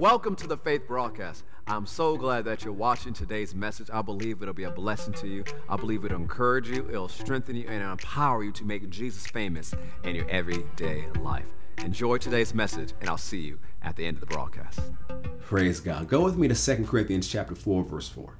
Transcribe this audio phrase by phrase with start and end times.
[0.00, 1.44] Welcome to the Faith Broadcast.
[1.66, 3.90] I'm so glad that you're watching today's message.
[3.92, 5.44] I believe it'll be a blessing to you.
[5.68, 9.74] I believe it'll encourage you, it'll strengthen you, and empower you to make Jesus famous
[10.02, 11.48] in your everyday life.
[11.84, 14.80] Enjoy today's message, and I'll see you at the end of the broadcast.
[15.42, 16.08] Praise God.
[16.08, 18.38] Go with me to 2 Corinthians chapter 4, verse 4.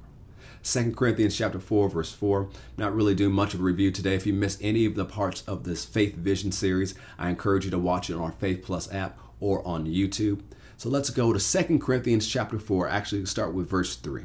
[0.63, 2.49] 2 Corinthians chapter 4, verse 4.
[2.75, 4.15] Not really doing much of a review today.
[4.15, 7.71] If you missed any of the parts of this Faith Vision series, I encourage you
[7.71, 10.41] to watch it on our Faith Plus app or on YouTube.
[10.81, 12.89] So let's go to 2 Corinthians chapter 4.
[12.89, 14.23] Actually, start with verse 3.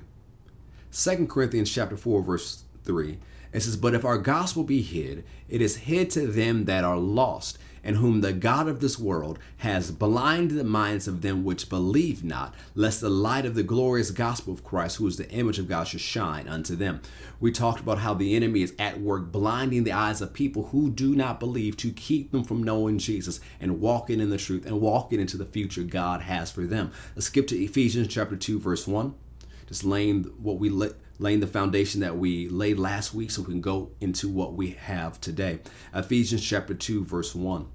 [0.90, 3.18] 2 Corinthians chapter 4, verse 3.
[3.52, 6.96] It says, But if our gospel be hid, it is hid to them that are
[6.96, 11.68] lost and whom the God of this world has blinded the minds of them which
[11.68, 15.60] believe not, lest the light of the glorious gospel of Christ, who is the image
[15.60, 17.00] of God, should shine unto them.
[17.38, 20.90] We talked about how the enemy is at work blinding the eyes of people who
[20.90, 24.80] do not believe to keep them from knowing Jesus and walking in the truth and
[24.80, 26.90] walking into the future God has for them.
[27.14, 29.14] Let's skip to Ephesians chapter 2, verse 1.
[29.68, 33.48] Just laying what we lit laying the foundation that we laid last week so we
[33.48, 35.58] can go into what we have today.
[35.94, 37.66] Ephesians chapter 2 verse 1.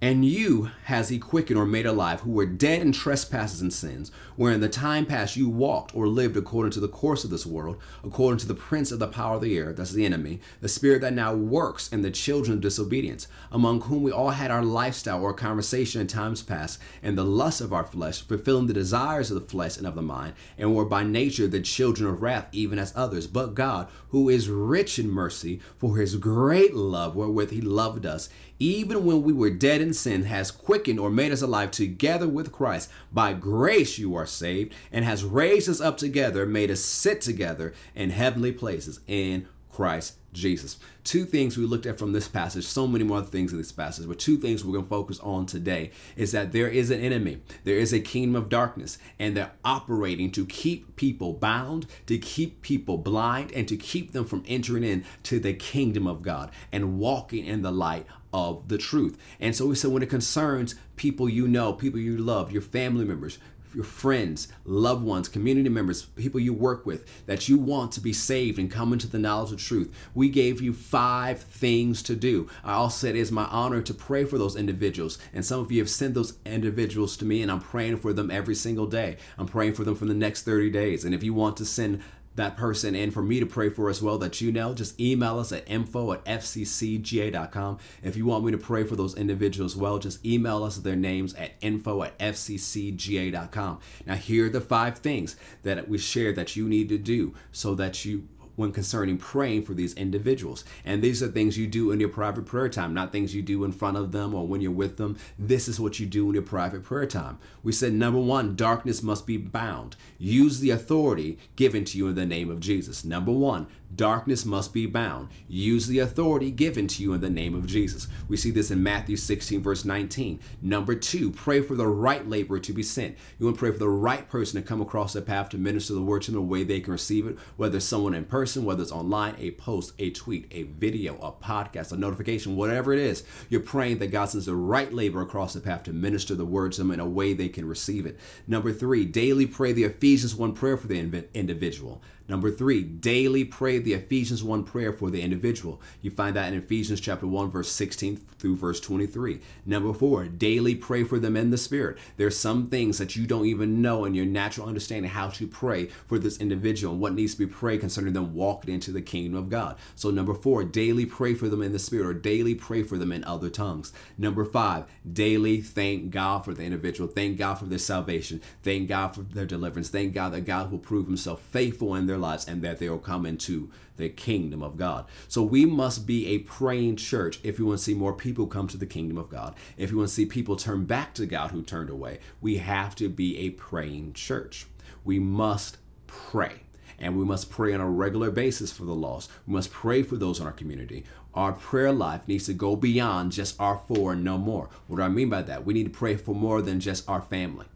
[0.00, 4.12] And you has he quickened or made alive, who were dead in trespasses and sins,
[4.36, 7.44] where in the time past you walked or lived according to the course of this
[7.44, 10.68] world, according to the prince of the power of the air, that's the enemy, the
[10.68, 14.62] spirit that now works in the children of disobedience, among whom we all had our
[14.62, 19.32] lifestyle or conversation in times past, and the lust of our flesh, fulfilling the desires
[19.32, 22.48] of the flesh and of the mind, and were by nature the children of wrath,
[22.52, 23.26] even as others.
[23.26, 28.28] But God, who is rich in mercy, for his great love wherewith he loved us,
[28.58, 32.52] even when we were dead in sin, has quickened or made us alive together with
[32.52, 32.90] Christ.
[33.12, 37.74] By grace you are saved, and has raised us up together, made us sit together
[37.94, 40.78] in heavenly places in Christ Jesus.
[41.04, 44.06] Two things we looked at from this passage, so many more things in this passage,
[44.06, 47.40] but two things we're going to focus on today is that there is an enemy,
[47.64, 52.60] there is a kingdom of darkness, and they're operating to keep people bound, to keep
[52.62, 57.46] people blind, and to keep them from entering into the kingdom of God and walking
[57.46, 59.18] in the light of the truth.
[59.40, 63.04] And so we said when it concerns people you know, people you love, your family
[63.04, 63.38] members,
[63.74, 68.12] your friends, loved ones, community members, people you work with, that you want to be
[68.12, 69.94] saved and come into the knowledge of truth.
[70.14, 72.48] We gave you five things to do.
[72.64, 75.18] I also said it is my honor to pray for those individuals.
[75.32, 78.30] And some of you have sent those individuals to me, and I'm praying for them
[78.30, 79.16] every single day.
[79.36, 81.04] I'm praying for them for the next 30 days.
[81.04, 82.02] And if you want to send
[82.38, 85.38] that person and for me to pray for as well that you know, just email
[85.38, 87.78] us at info at fccga.com.
[88.02, 91.34] If you want me to pray for those individuals well, just email us their names
[91.34, 93.80] at info at fccga.com.
[94.06, 97.74] Now, here are the five things that we share that you need to do so
[97.74, 100.64] that you when concerning praying for these individuals.
[100.84, 103.64] And these are things you do in your private prayer time, not things you do
[103.64, 105.16] in front of them or when you're with them.
[105.38, 107.38] This is what you do in your private prayer time.
[107.62, 109.96] We said number one, darkness must be bound.
[110.18, 113.04] Use the authority given to you in the name of Jesus.
[113.04, 113.68] Number one,
[113.98, 115.28] Darkness must be bound.
[115.48, 118.06] Use the authority given to you in the name of Jesus.
[118.28, 120.38] We see this in Matthew 16, verse 19.
[120.62, 123.18] Number two, pray for the right laborer to be sent.
[123.38, 125.94] You want to pray for the right person to come across the path to minister
[125.94, 128.24] the word to them in a way they can receive it, whether it's someone in
[128.24, 132.92] person, whether it's online, a post, a tweet, a video, a podcast, a notification, whatever
[132.92, 133.24] it is.
[133.50, 136.70] You're praying that God sends the right laborer across the path to minister the word
[136.70, 138.16] to them in a way they can receive it.
[138.46, 142.00] Number three, daily pray the Ephesians 1 prayer for the individual.
[142.28, 145.80] Number three, daily pray the Ephesians 1 prayer for the individual.
[146.02, 149.40] You find that in Ephesians chapter 1, verse 16 through verse 23.
[149.64, 151.96] Number four, daily pray for them in the Spirit.
[152.18, 155.86] There's some things that you don't even know in your natural understanding how to pray
[156.06, 159.34] for this individual and what needs to be prayed concerning them walking into the kingdom
[159.34, 159.76] of God.
[159.94, 163.10] So, number four, daily pray for them in the Spirit or daily pray for them
[163.10, 163.92] in other tongues.
[164.18, 167.08] Number five, daily thank God for the individual.
[167.08, 168.42] Thank God for their salvation.
[168.62, 169.88] Thank God for their deliverance.
[169.88, 172.98] Thank God that God will prove himself faithful in their lives and that they will
[172.98, 175.06] come into the kingdom of God.
[175.28, 178.68] So we must be a praying church if you want to see more people come
[178.68, 179.54] to the kingdom of God.
[179.76, 182.94] If you want to see people turn back to God who turned away, we have
[182.96, 184.66] to be a praying church.
[185.04, 186.62] We must pray.
[187.00, 189.30] And we must pray on a regular basis for the lost.
[189.46, 191.04] We must pray for those in our community.
[191.32, 194.68] Our prayer life needs to go beyond just our four and no more.
[194.88, 195.64] What do I mean by that?
[195.64, 197.66] We need to pray for more than just our family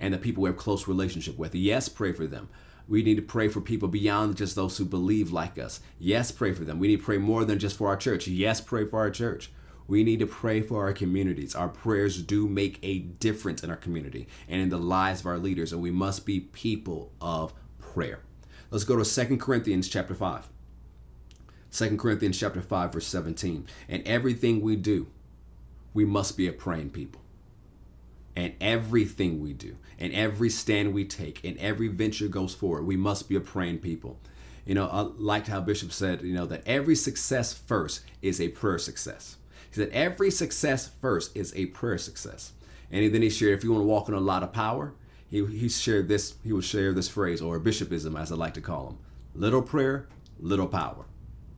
[0.00, 1.54] and the people we have close relationship with.
[1.54, 2.48] Yes, pray for them.
[2.88, 5.80] We need to pray for people beyond just those who believe like us.
[5.98, 6.78] Yes, pray for them.
[6.78, 8.26] We need to pray more than just for our church.
[8.26, 9.52] Yes, pray for our church.
[9.86, 11.54] We need to pray for our communities.
[11.54, 15.38] Our prayers do make a difference in our community and in the lives of our
[15.38, 18.20] leaders, and we must be people of prayer.
[18.70, 20.48] Let's go to Second Corinthians chapter 5.
[21.70, 23.66] 2 Corinthians chapter 5 verse 17.
[23.88, 25.08] And everything we do,
[25.92, 27.20] we must be a praying people.
[28.38, 32.96] And everything we do, and every stand we take, and every venture goes forward, we
[32.96, 34.20] must be a praying people.
[34.64, 38.50] You know, I liked how Bishop said, you know, that every success first is a
[38.50, 39.38] prayer success.
[39.68, 42.52] He said every success first is a prayer success.
[42.92, 44.94] And then he shared, if you want to walk in a lot of power,
[45.26, 48.60] he, he shared this, he would share this phrase, or bishopism as I like to
[48.60, 48.98] call him.
[49.34, 50.06] Little prayer,
[50.38, 51.06] little power.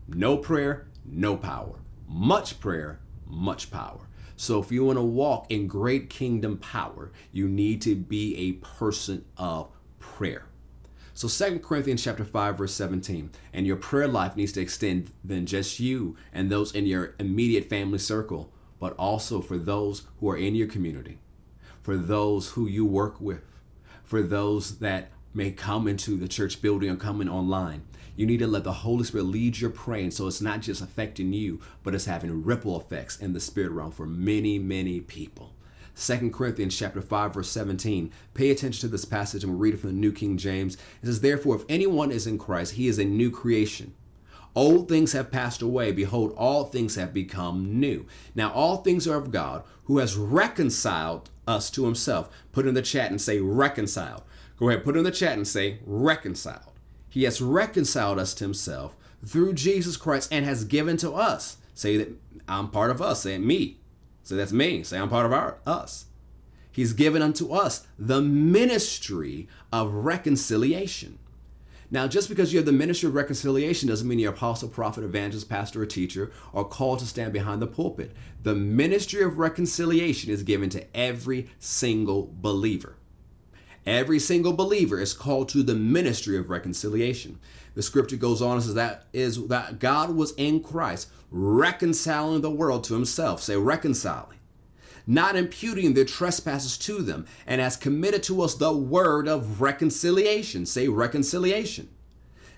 [0.08, 1.80] No prayer, no power.
[2.08, 4.08] Much prayer, much power.
[4.40, 8.52] So if you want to walk in great kingdom power, you need to be a
[8.52, 10.46] person of prayer.
[11.12, 15.44] So 2 Corinthians chapter 5 verse 17, and your prayer life needs to extend than
[15.44, 20.38] just you and those in your immediate family circle, but also for those who are
[20.38, 21.19] in your community,
[21.82, 23.44] for those who you work with,
[24.04, 27.82] for those that may come into the church building or come in online.
[28.20, 31.32] You need to let the Holy Spirit lead your praying so it's not just affecting
[31.32, 35.55] you, but it's having ripple effects in the spirit realm for many, many people.
[35.96, 38.12] 2 Corinthians chapter 5 verse 17.
[38.34, 40.75] Pay attention to this passage and we'll read it from the New King James.
[41.02, 43.94] It says, Therefore, if anyone is in Christ, he is a new creation.
[44.55, 45.90] Old things have passed away.
[45.90, 48.05] Behold, all things have become new.
[48.34, 52.28] Now, all things are of God, who has reconciled us to himself.
[52.52, 54.25] Put in the chat and say reconciled.
[54.58, 56.70] Go ahead, put in the chat and say reconciled.
[57.10, 58.96] He has reconciled us to himself
[59.26, 61.58] through Jesus Christ and has given to us.
[61.74, 62.08] Say that
[62.48, 63.22] I'm part of us.
[63.22, 63.78] Say me.
[64.22, 64.82] Say that's me.
[64.82, 66.06] Say I'm part of our us.
[66.72, 71.18] He's given unto us the ministry of reconciliation.
[71.90, 75.48] Now, just because you have the ministry of reconciliation doesn't mean you're apostle, prophet, evangelist,
[75.48, 78.14] pastor, or teacher, or called to stand behind the pulpit.
[78.44, 82.94] The ministry of reconciliation is given to every single believer.
[83.86, 87.38] Every single believer is called to the ministry of reconciliation.
[87.74, 92.50] The scripture goes on and says that is that God was in Christ reconciling the
[92.50, 93.42] world to himself.
[93.42, 94.38] Say reconciling.
[95.06, 100.66] Not imputing their trespasses to them, and has committed to us the word of reconciliation.
[100.66, 101.88] Say reconciliation.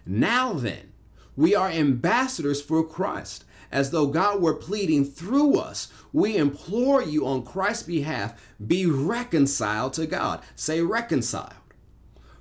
[0.05, 0.93] Now then,
[1.37, 5.89] we are ambassadors for Christ as though God were pleading through us.
[6.13, 10.43] We implore you on Christ's behalf, be reconciled to God.
[10.55, 11.55] Say reconciled.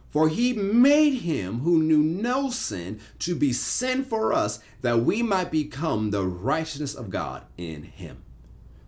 [0.10, 5.24] For he made him who knew no sin to be sin for us, that we
[5.24, 8.22] might become the righteousness of God in him.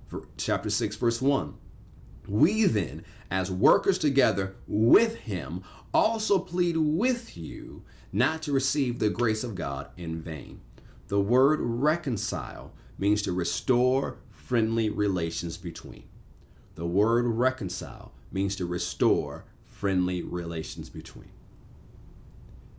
[0.07, 1.55] For chapter 6, verse 1.
[2.27, 5.63] We then, as workers together with him,
[5.93, 10.61] also plead with you not to receive the grace of God in vain.
[11.07, 16.03] The word reconcile means to restore friendly relations between.
[16.75, 21.31] The word reconcile means to restore friendly relations between.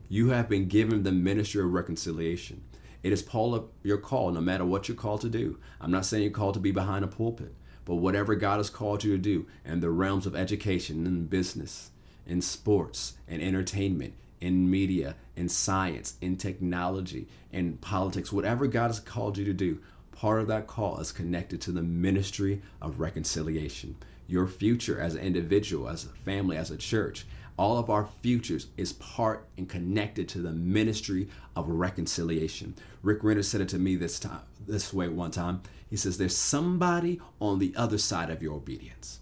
[0.08, 2.62] You have been given the ministry of reconciliation.
[3.02, 5.58] It is of your call, no matter what you're called to do.
[5.80, 7.54] I'm not saying you're called to be behind a pulpit,
[7.84, 11.90] but whatever God has called you to do in the realms of education and business,
[12.26, 19.00] in sports and entertainment, in media, in science, in technology, in politics, whatever God has
[19.00, 19.80] called you to do,
[20.12, 23.96] part of that call is connected to the ministry of reconciliation.
[24.26, 27.26] Your future as an individual, as a family, as a church,
[27.56, 32.74] all of our futures is part and connected to the ministry of reconciliation.
[33.02, 35.62] Rick Renner said it to me this time, this way one time.
[35.88, 39.20] He says, There's somebody on the other side of your obedience.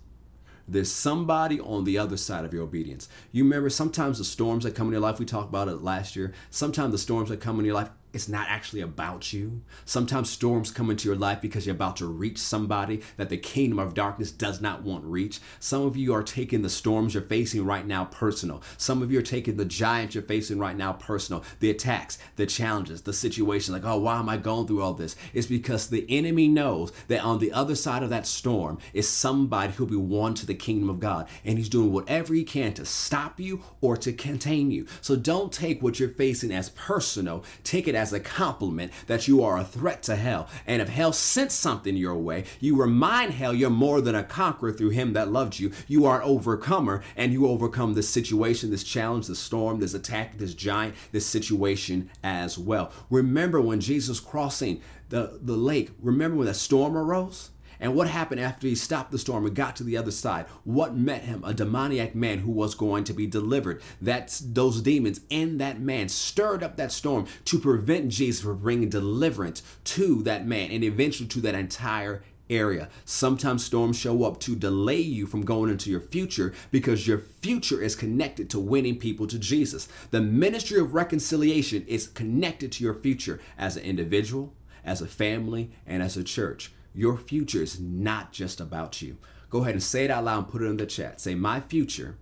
[0.73, 3.09] There's somebody on the other side of your obedience.
[3.31, 6.17] You remember sometimes the storms that come in your life, we talked about it last
[6.17, 6.33] year.
[6.51, 9.63] Sometimes the storms that come in your life, it's not actually about you.
[9.85, 13.79] Sometimes storms come into your life because you're about to reach somebody that the kingdom
[13.79, 15.41] of darkness does not want reach.
[15.59, 18.63] Some of you are taking the storms you're facing right now personal.
[18.77, 21.45] Some of you are taking the giants you're facing right now personal.
[21.61, 25.17] The attacks, the challenges, the situation like, oh, why am I going through all this?
[25.33, 29.73] It's because the enemy knows that on the other side of that storm is somebody
[29.73, 31.29] who'll be won to the kingdom of God.
[31.45, 34.87] And he's doing whatever he can to stop you or to contain you.
[35.01, 37.45] So don't take what you're facing as personal.
[37.65, 40.49] Take it as a compliment that you are a threat to hell.
[40.67, 44.73] And if hell sent something your way, you remind hell you're more than a conqueror
[44.73, 45.71] through him that loved you.
[45.87, 50.37] You are an overcomer and you overcome this situation, this challenge, this storm, this attack,
[50.39, 52.91] this giant, this situation as well.
[53.09, 57.52] Remember when Jesus crossing the, the lake, remember when the storm arose?
[57.83, 60.47] And what happened after he stopped the storm and got to the other side?
[60.63, 61.43] What met him?
[61.43, 63.83] A demoniac man who was going to be delivered.
[64.01, 68.89] That's those demons in that man stirred up that storm to prevent Jesus from bringing
[68.89, 72.89] deliverance to that man and eventually to that entire area.
[73.05, 77.83] Sometimes storms show up to delay you from going into your future because your future
[77.83, 79.89] is connected to winning people to Jesus.
[80.13, 84.53] The ministry of reconciliation is connected to your future as an individual,
[84.85, 86.71] as a family, and as a church.
[86.95, 89.17] Your future is not just about you.
[89.51, 91.21] Go ahead and say it out loud and put it in the chat.
[91.21, 92.17] Say, My future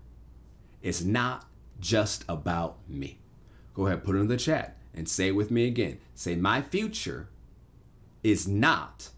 [0.83, 1.47] is not
[1.81, 3.19] just about me.
[3.75, 5.99] Go ahead, put it in the chat and say it with me again.
[6.15, 7.29] Say, My future
[8.23, 9.11] is not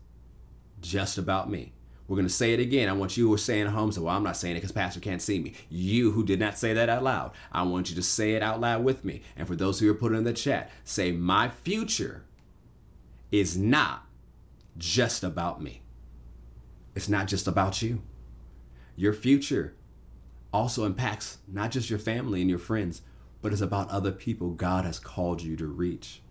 [0.81, 1.73] just about me.
[2.09, 2.89] We're going to say it again.
[2.89, 4.73] I want you who are saying at home, so well, I'm not saying it because
[4.73, 5.55] Pastor can't see me.
[5.71, 8.61] You who did not say that out loud, I want you to say it out
[8.61, 9.23] loud with me.
[9.37, 12.25] And for those who are putting in the chat, say, My future
[13.31, 14.05] is not
[14.79, 15.83] just about me.
[16.95, 18.03] It's not just about you.
[18.97, 19.75] Your future
[20.53, 23.03] also impacts not just your family and your friends,
[23.41, 26.23] but it's about other people God has called you to reach.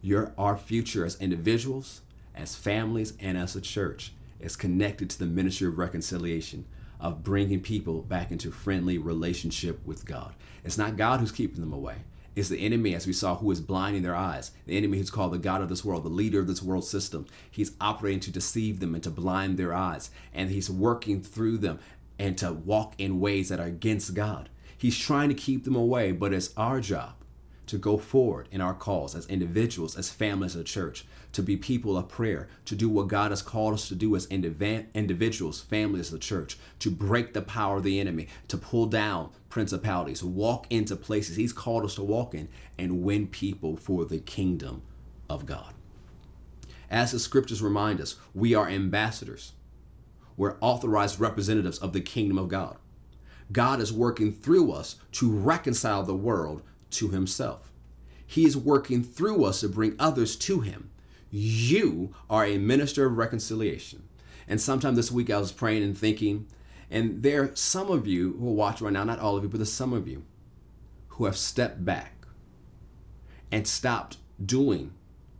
[0.00, 2.02] Your our future as individuals,
[2.34, 6.64] as families, and as a church is connected to the ministry of reconciliation,
[7.00, 10.34] of bringing people back into friendly relationship with God.
[10.64, 11.96] It's not God who's keeping them away.
[12.38, 14.52] It's the enemy, as we saw, who is blinding their eyes.
[14.66, 17.26] The enemy who's called the God of this world, the leader of this world system.
[17.50, 20.12] He's operating to deceive them and to blind their eyes.
[20.32, 21.80] And he's working through them
[22.16, 24.50] and to walk in ways that are against God.
[24.76, 27.14] He's trying to keep them away, but it's our job
[27.68, 31.56] to go forward in our calls as individuals, as families, as a church, to be
[31.56, 36.08] people of prayer, to do what God has called us to do as individuals, families,
[36.08, 40.66] as a church, to break the power of the enemy, to pull down principalities, walk
[40.70, 42.48] into places He's called us to walk in,
[42.78, 44.82] and win people for the kingdom
[45.28, 45.74] of God.
[46.90, 49.52] As the scriptures remind us, we are ambassadors.
[50.36, 52.76] We're authorized representatives of the kingdom of God.
[53.50, 57.70] God is working through us to reconcile the world to himself.
[58.26, 60.90] He is working through us to bring others to him.
[61.30, 64.08] You are a minister of reconciliation.
[64.46, 66.46] And sometime this week I was praying and thinking,
[66.90, 69.48] and there are some of you who are watching right now, not all of you,
[69.48, 70.24] but there's some of you
[71.08, 72.26] who have stepped back
[73.50, 74.92] and stopped doing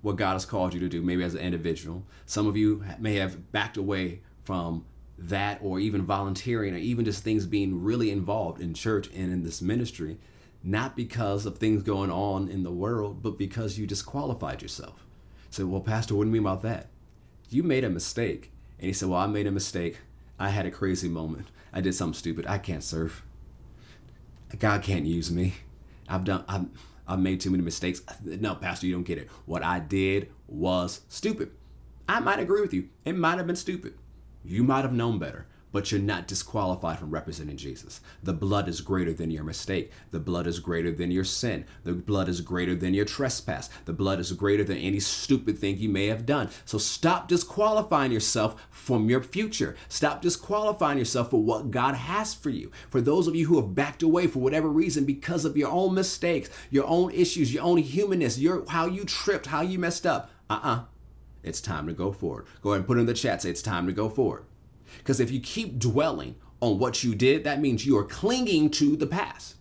[0.02, 2.04] what God has called you to do, maybe as an individual.
[2.26, 4.84] Some of you may have backed away from
[5.18, 9.42] that or even volunteering or even just things being really involved in church and in
[9.42, 10.18] this ministry
[10.68, 15.06] not because of things going on in the world, but because you disqualified yourself.
[15.48, 16.88] So, well, Pastor, what do you mean about that?
[17.48, 18.52] You made a mistake.
[18.78, 19.98] And he said, Well, I made a mistake.
[20.38, 21.48] I had a crazy moment.
[21.72, 22.46] I did something stupid.
[22.46, 23.22] I can't serve.
[24.58, 25.54] God can't use me.
[26.06, 26.66] I've done I've,
[27.06, 28.02] I've made too many mistakes.
[28.22, 29.28] No, Pastor, you don't get it.
[29.46, 31.50] What I did was stupid.
[32.06, 32.90] I might agree with you.
[33.06, 33.94] It might have been stupid.
[34.44, 38.00] You might have known better but you're not disqualified from representing Jesus.
[38.22, 39.92] The blood is greater than your mistake.
[40.10, 41.64] The blood is greater than your sin.
[41.84, 43.68] The blood is greater than your trespass.
[43.84, 46.50] The blood is greater than any stupid thing you may have done.
[46.64, 49.76] So stop disqualifying yourself from your future.
[49.88, 52.70] Stop disqualifying yourself for what God has for you.
[52.88, 55.94] For those of you who have backed away for whatever reason because of your own
[55.94, 60.30] mistakes, your own issues, your own humanness, your how you tripped, how you messed up.
[60.48, 60.84] Uh-uh.
[61.42, 62.46] It's time to go forward.
[62.62, 63.42] Go ahead and put in the chat.
[63.42, 64.44] Say it's time to go forward.
[64.98, 68.96] Because if you keep dwelling on what you did, that means you are clinging to
[68.96, 69.58] the past.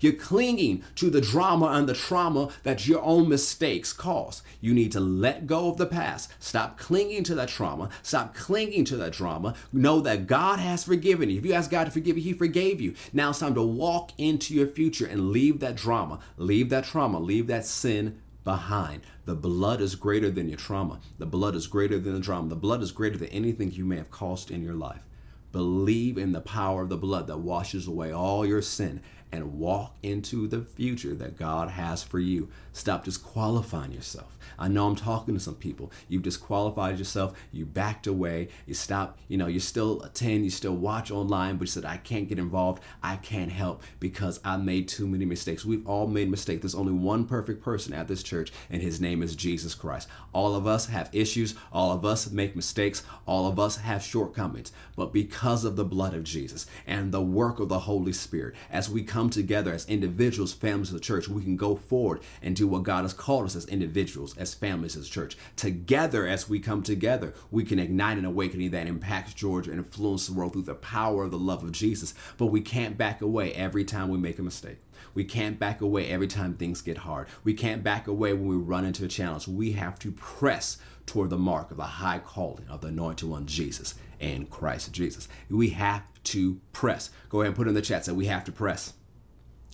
[0.00, 4.42] You're clinging to the drama and the trauma that your own mistakes cause.
[4.60, 6.30] You need to let go of the past.
[6.38, 7.88] Stop clinging to that trauma.
[8.02, 9.54] Stop clinging to that drama.
[9.72, 11.38] Know that God has forgiven you.
[11.38, 12.94] If you ask God to forgive you, He forgave you.
[13.12, 17.18] Now it's time to walk into your future and leave that drama, leave that trauma,
[17.18, 19.02] leave that sin behind.
[19.26, 21.00] The blood is greater than your trauma.
[21.18, 22.48] The blood is greater than the drama.
[22.48, 25.04] The blood is greater than anything you may have caused in your life.
[25.50, 29.96] Believe in the power of the blood that washes away all your sin and walk
[30.02, 32.48] into the future that God has for you.
[32.76, 34.36] Stop disqualifying yourself.
[34.58, 35.90] I know I'm talking to some people.
[36.08, 37.32] You've disqualified yourself.
[37.50, 38.48] You backed away.
[38.66, 41.96] You stopped, you know, you still attend, you still watch online, but you said, I
[41.96, 42.82] can't get involved.
[43.02, 45.64] I can't help because I made too many mistakes.
[45.64, 46.60] We've all made mistakes.
[46.62, 50.08] There's only one perfect person at this church, and his name is Jesus Christ.
[50.34, 51.54] All of us have issues.
[51.72, 53.02] All of us make mistakes.
[53.26, 54.70] All of us have shortcomings.
[54.96, 58.90] But because of the blood of Jesus and the work of the Holy Spirit, as
[58.90, 62.65] we come together as individuals, families of the church, we can go forward and do
[62.66, 65.36] what God has called us as individuals, as families, as church.
[65.56, 70.26] Together, as we come together, we can ignite an awakening that impacts Georgia and influence
[70.26, 72.14] the world through the power of the love of Jesus.
[72.36, 74.78] But we can't back away every time we make a mistake.
[75.14, 77.28] We can't back away every time things get hard.
[77.42, 79.48] We can't back away when we run into a challenge.
[79.48, 83.46] We have to press toward the mark of the high calling of the anointed one,
[83.46, 85.28] Jesus and Christ Jesus.
[85.48, 87.10] We have to press.
[87.28, 88.04] Go ahead and put in the chat.
[88.04, 88.94] Say we have to press.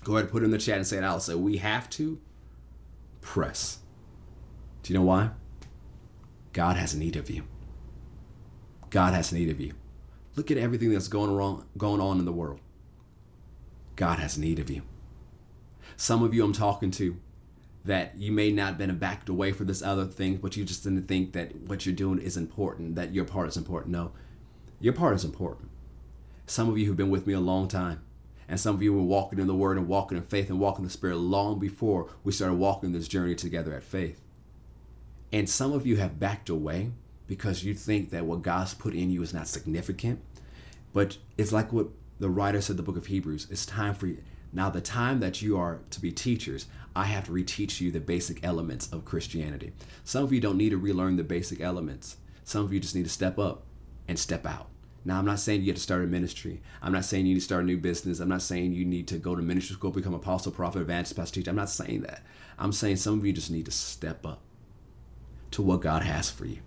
[0.04, 1.22] Go ahead and put in the chat and say it out.
[1.22, 2.20] Say we have to
[3.22, 3.78] press.
[4.82, 5.30] Do you know why?
[6.52, 7.44] God has need of you.
[8.90, 9.72] God has need of you.
[10.36, 12.60] Look at everything that's going wrong, going on in the world.
[13.96, 14.82] God has need of you.
[15.96, 17.16] Some of you I'm talking to
[17.84, 20.84] that you may not have been backed away for this other thing, but you just
[20.84, 23.92] didn't think that what you're doing is important, that your part is important.
[23.92, 24.12] No,
[24.80, 25.70] your part is important.
[26.46, 28.02] Some of you who've been with me a long time.
[28.52, 30.82] And some of you were walking in the Word and walking in faith and walking
[30.82, 34.20] in the Spirit long before we started walking this journey together at faith.
[35.32, 36.90] And some of you have backed away
[37.26, 40.20] because you think that what God's put in you is not significant.
[40.92, 41.86] But it's like what
[42.18, 44.18] the writer said in the book of Hebrews it's time for you.
[44.52, 48.00] Now, the time that you are to be teachers, I have to reteach you the
[48.00, 49.72] basic elements of Christianity.
[50.04, 52.18] Some of you don't need to relearn the basic elements.
[52.44, 53.62] Some of you just need to step up
[54.06, 54.68] and step out.
[55.04, 56.62] Now, I'm not saying you have to start a ministry.
[56.80, 58.20] I'm not saying you need to start a new business.
[58.20, 61.40] I'm not saying you need to go to ministry school, become apostle, prophet, evangelist, pastor,
[61.40, 61.50] teacher.
[61.50, 62.22] I'm not saying that.
[62.58, 64.40] I'm saying some of you just need to step up
[65.50, 66.60] to what God has for you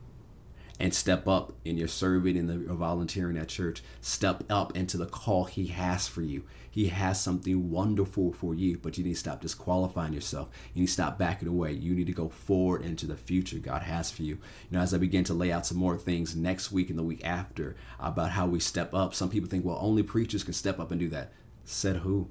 [0.79, 3.81] and step up in your serving and the volunteering at church.
[4.01, 6.43] Step up into the call He has for you.
[6.69, 10.49] He has something wonderful for you, but you need to stop disqualifying yourself.
[10.73, 11.71] You need to stop backing away.
[11.71, 14.35] You need to go forward into the future God has for you.
[14.69, 17.03] You know, as I begin to lay out some more things next week and the
[17.03, 20.77] week after about how we step up, some people think, well, only preachers can step
[20.77, 21.31] up and do that.
[21.63, 22.29] Said who?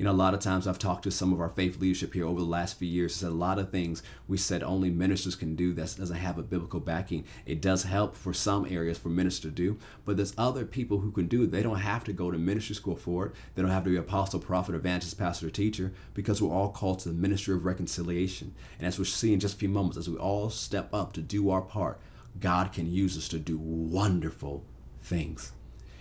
[0.00, 2.24] You know, a lot of times I've talked to some of our faith leadership here
[2.24, 3.14] over the last few years.
[3.14, 6.42] Said a lot of things we said only ministers can do that doesn't have a
[6.42, 7.26] biblical backing.
[7.44, 9.76] It does help for some areas for ministers to do,
[10.06, 11.50] but there's other people who can do it.
[11.50, 13.32] They don't have to go to ministry school for it.
[13.54, 17.00] They don't have to be apostle, prophet, evangelist, pastor, or teacher because we're all called
[17.00, 18.54] to the ministry of reconciliation.
[18.78, 21.20] And as we'll see in just a few moments, as we all step up to
[21.20, 22.00] do our part,
[22.40, 24.64] God can use us to do wonderful
[25.02, 25.52] things.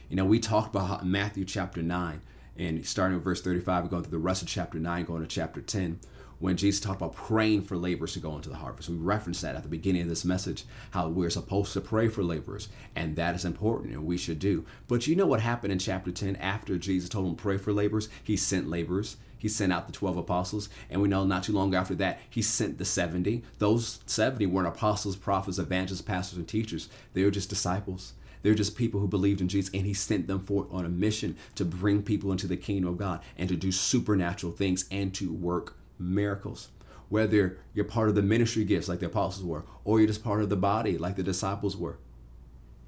[0.07, 2.21] You know, we talked about Matthew chapter 9
[2.59, 5.61] and starting with verse 35 going through the rest of chapter 9 going to chapter
[5.61, 5.99] 10
[6.39, 8.89] when jesus talked about praying for laborers to go into the harvest.
[8.89, 12.21] We referenced that at the beginning of this message how we're supposed to pray for
[12.21, 14.65] laborers and that is important and we should do.
[14.87, 18.09] But you know what happened in chapter 10 after jesus told them pray for laborers
[18.23, 19.17] he sent laborers.
[19.37, 20.67] He sent out the 12 apostles.
[20.89, 24.67] And we know not too long after that he sent the 70 those 70 weren't
[24.67, 26.89] apostles prophets evangelists pastors and teachers.
[27.13, 30.39] They were just disciples they're just people who believed in Jesus, and He sent them
[30.39, 33.71] forth on a mission to bring people into the kingdom of God and to do
[33.71, 36.69] supernatural things and to work miracles.
[37.09, 40.41] Whether you're part of the ministry gifts like the apostles were, or you're just part
[40.41, 41.97] of the body like the disciples were,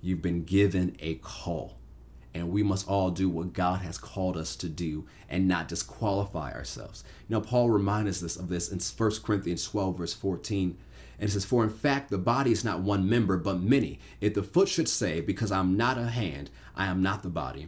[0.02, 1.78] you've been given a call.
[2.34, 6.54] And we must all do what God has called us to do and not disqualify
[6.54, 7.04] ourselves.
[7.28, 10.78] You know, Paul reminds us of this in 1 Corinthians 12, verse 14
[11.22, 14.00] and it says, For in fact, the body is not one member, but many.
[14.20, 17.68] If the foot should say, Because I'm not a hand, I am not the body,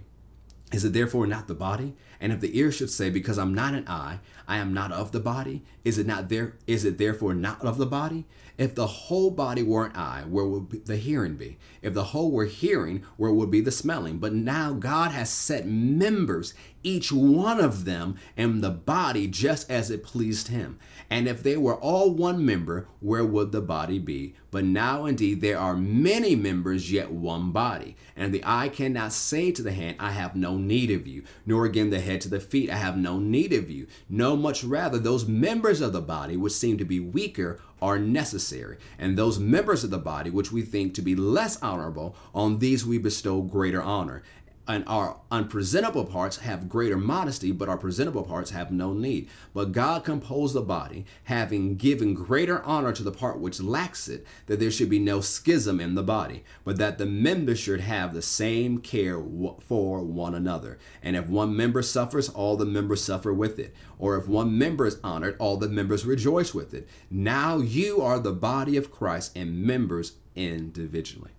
[0.72, 1.94] is it therefore not the body?
[2.24, 5.12] And if the ear should say, Because I'm not an eye, I am not of
[5.12, 8.24] the body, is it not there is it therefore not of the body?
[8.58, 11.58] If the whole body were an eye, where would the hearing be?
[11.82, 14.20] If the whole were hearing, where would be the smelling?
[14.20, 19.90] But now God has set members, each one of them, in the body just as
[19.90, 20.78] it pleased him.
[21.10, 24.36] And if they were all one member, where would the body be?
[24.52, 27.96] But now indeed there are many members, yet one body.
[28.16, 31.66] And the eye cannot say to the hand, I have no need of you, nor
[31.66, 33.88] again the head to the feet, I have no need of you.
[34.10, 38.78] No, much rather, those members of the body which seem to be weaker are necessary,
[38.98, 42.86] and those members of the body which we think to be less honorable, on these
[42.86, 44.24] we bestow greater honor
[44.68, 49.28] and our unpresentable parts have greater modesty, but our presentable parts have no need.
[49.54, 54.26] But God composed the body, having given greater honor to the part which lacks it,
[54.46, 58.14] that there should be no schism in the body, but that the members should have
[58.14, 59.22] the same care
[59.60, 60.80] for one another.
[61.02, 63.76] And if one member suffers, all the members suffer with it.
[64.00, 66.88] Or if one member is honored, all the members rejoice with it.
[67.12, 71.32] Now you are the body of Christ and members individually.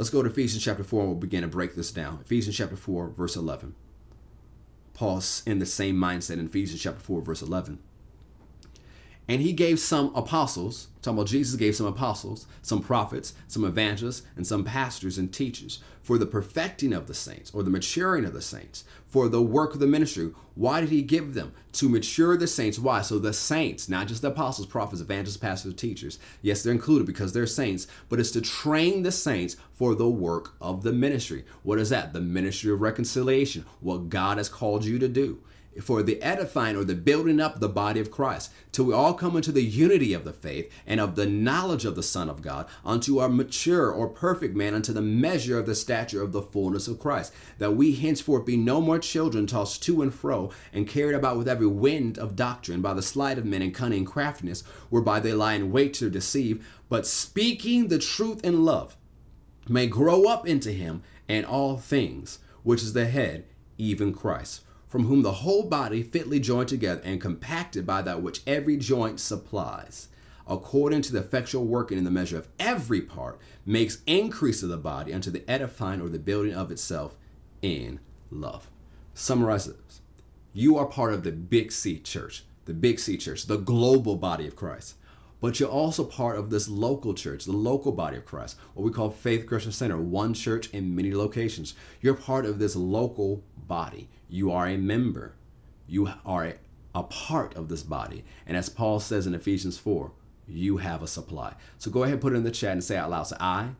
[0.00, 2.20] Let's go to Ephesians chapter 4 and we'll begin to break this down.
[2.22, 3.74] Ephesians chapter 4, verse 11.
[4.94, 7.78] Paul's in the same mindset in Ephesians chapter 4, verse 11.
[9.28, 14.22] And he gave some apostles, talking about Jesus gave some apostles, some prophets, some evangelists,
[14.36, 18.32] and some pastors and teachers for the perfecting of the saints or the maturing of
[18.32, 20.32] the saints, for the work of the ministry.
[20.54, 21.52] Why did he give them?
[21.74, 22.78] To mature the saints.
[22.78, 23.02] Why?
[23.02, 26.18] So the saints, not just the apostles, prophets, evangelists, pastors, teachers.
[26.42, 30.54] Yes, they're included because they're saints, but it's to train the saints for the work
[30.60, 31.44] of the ministry.
[31.62, 32.12] What is that?
[32.12, 35.38] The ministry of reconciliation, what God has called you to do
[35.80, 39.36] for the edifying or the building up the body of Christ, till we all come
[39.36, 42.66] into the unity of the faith and of the knowledge of the Son of God,
[42.84, 46.88] unto our mature or perfect man, unto the measure of the stature of the fullness
[46.88, 51.14] of Christ, that we henceforth be no more children tossed to and fro and carried
[51.14, 55.20] about with every wind of doctrine by the sleight of men and cunning craftiness, whereby
[55.20, 58.96] they lie in wait to deceive, but speaking the truth in love
[59.68, 63.44] may grow up into him and all things, which is the head,
[63.78, 68.42] even Christ from whom the whole body fitly joined together and compacted by that which
[68.46, 70.08] every joint supplies,
[70.48, 74.76] according to the effectual working in the measure of every part, makes increase of the
[74.76, 77.16] body unto the edifying or the building of itself
[77.62, 78.00] in
[78.32, 78.68] love.
[79.14, 80.00] Summarize this.
[80.52, 84.48] You are part of the Big C Church, the Big C Church, the global body
[84.48, 84.96] of Christ.
[85.40, 88.90] But you're also part of this local church, the local body of Christ, what we
[88.90, 91.74] call Faith Christian Center, one church in many locations.
[92.00, 94.08] You're part of this local body.
[94.30, 95.34] You are a member.
[95.86, 96.54] You are
[96.94, 98.24] a part of this body.
[98.46, 100.12] And as Paul says in Ephesians 4,
[100.46, 101.54] you have a supply.
[101.78, 103.24] So go ahead put it in the chat and say out loud.
[103.24, 103.70] Say, I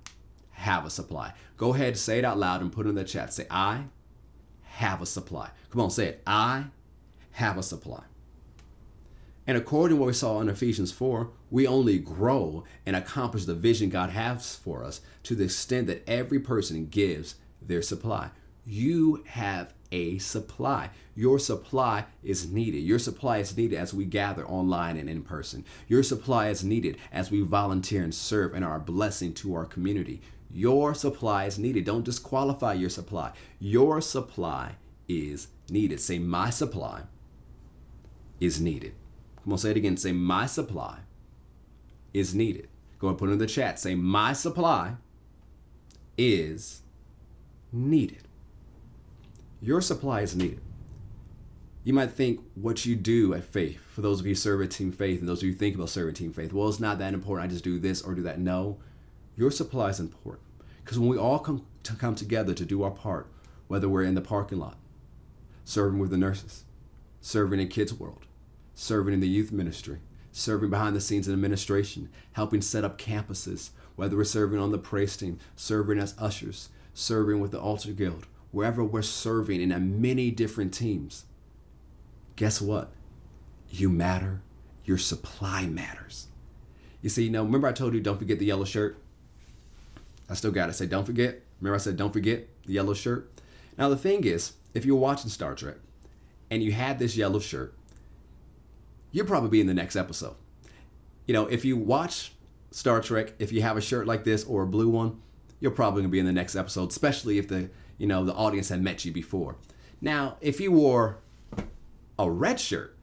[0.51, 1.33] have a supply.
[1.57, 3.33] Go ahead, say it out loud and put it in the chat.
[3.33, 3.85] Say, I
[4.63, 5.51] have a supply.
[5.71, 6.23] Come on, say it.
[6.27, 6.67] I
[7.33, 8.03] have a supply.
[9.47, 13.55] And according to what we saw in Ephesians 4, we only grow and accomplish the
[13.55, 18.31] vision God has for us to the extent that every person gives their supply.
[18.71, 20.91] You have a supply.
[21.17, 22.79] Your supply is needed.
[22.79, 25.65] Your supply is needed as we gather online and in person.
[25.89, 29.65] Your supply is needed as we volunteer and serve and are a blessing to our
[29.65, 30.23] community.
[30.53, 31.85] Your supply is needed.
[31.85, 33.33] Don't disqualify your supply.
[33.59, 34.77] Your supply
[35.09, 35.99] is needed.
[35.99, 37.03] Say, my supply
[38.39, 38.95] is needed.
[39.43, 39.97] Come on, say it again.
[39.97, 41.01] Say, my supply
[42.15, 42.69] is needed.
[43.01, 43.81] Go and put it in the chat.
[43.81, 44.95] Say, my supply
[46.17, 46.83] is
[47.73, 48.29] needed.
[49.62, 50.61] Your supply is needed.
[51.85, 54.90] You might think what you do at Faith, for those of you serve at Team
[54.90, 57.46] Faith and those of you think about serving Team Faith, well, it's not that important.
[57.46, 58.38] I just do this or do that.
[58.38, 58.79] No,
[59.37, 60.44] your supply is important.
[60.83, 63.29] Because when we all come to come together to do our part,
[63.68, 64.77] whether we're in the parking lot,
[65.64, 66.64] serving with the nurses,
[67.20, 68.27] serving in Kids World,
[68.75, 69.99] serving in the youth ministry,
[70.33, 74.79] serving behind the scenes in administration, helping set up campuses, whether we're serving on the
[74.79, 80.31] praise team, serving as ushers, serving with the altar guild, wherever we're serving in many
[80.31, 81.25] different teams,
[82.37, 82.91] guess what?
[83.71, 84.43] You matter.
[84.85, 86.27] Your supply matters.
[87.03, 88.99] You see, you know, remember I told you don't forget the yellow shirt?
[90.29, 91.43] I still got to say, don't forget.
[91.61, 93.31] Remember I said, don't forget the yellow shirt?
[93.79, 95.77] Now, the thing is, if you're watching Star Trek
[96.51, 97.75] and you had this yellow shirt,
[99.13, 100.35] you'll probably be in the next episode.
[101.27, 102.33] You know, if you watch
[102.71, 105.21] Star Trek, if you have a shirt like this or a blue one,
[105.61, 108.71] you're probably gonna be in the next episode, especially if the you know the audience
[108.71, 109.57] had met you before.
[110.01, 111.19] Now, if you wore
[112.19, 112.97] a red shirt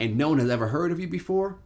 [0.00, 1.58] and no one has ever heard of you before,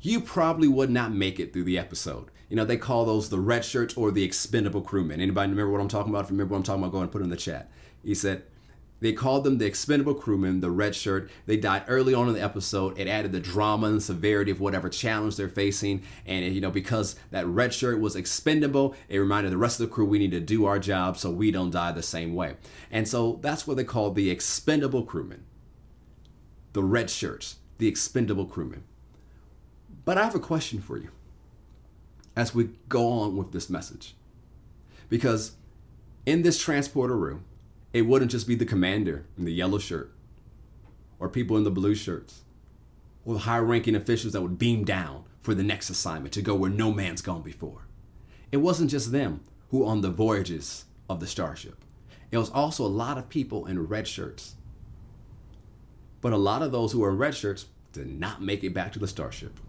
[0.00, 2.30] you probably would not make it through the episode.
[2.48, 5.20] You know, they call those the red shirts or the expendable crewmen.
[5.20, 6.26] Anybody remember what I'm talking about?
[6.26, 7.68] If you remember what I'm talking about, go and put it in the chat.
[8.04, 8.44] He said,
[9.04, 11.30] they called them the expendable crewmen, the red shirt.
[11.44, 12.98] They died early on in the episode.
[12.98, 16.02] It added the drama and severity of whatever challenge they're facing.
[16.24, 19.94] And, you know, because that red shirt was expendable, it reminded the rest of the
[19.94, 22.56] crew we need to do our job so we don't die the same way.
[22.90, 25.44] And so that's what they call the expendable crewmen,
[26.72, 28.84] the red shirts, the expendable crewmen.
[30.06, 31.10] But I have a question for you
[32.34, 34.16] as we go on with this message.
[35.10, 35.56] Because
[36.24, 37.44] in this transporter room,
[37.94, 40.12] it wouldn't just be the commander in the yellow shirt
[41.20, 42.42] or people in the blue shirts
[43.24, 46.70] or high ranking officials that would beam down for the next assignment to go where
[46.70, 47.86] no man's gone before.
[48.50, 51.84] It wasn't just them who on the voyages of the starship.
[52.32, 54.56] It was also a lot of people in red shirts.
[56.20, 58.92] But a lot of those who were in red shirts did not make it back
[58.94, 59.60] to the starship.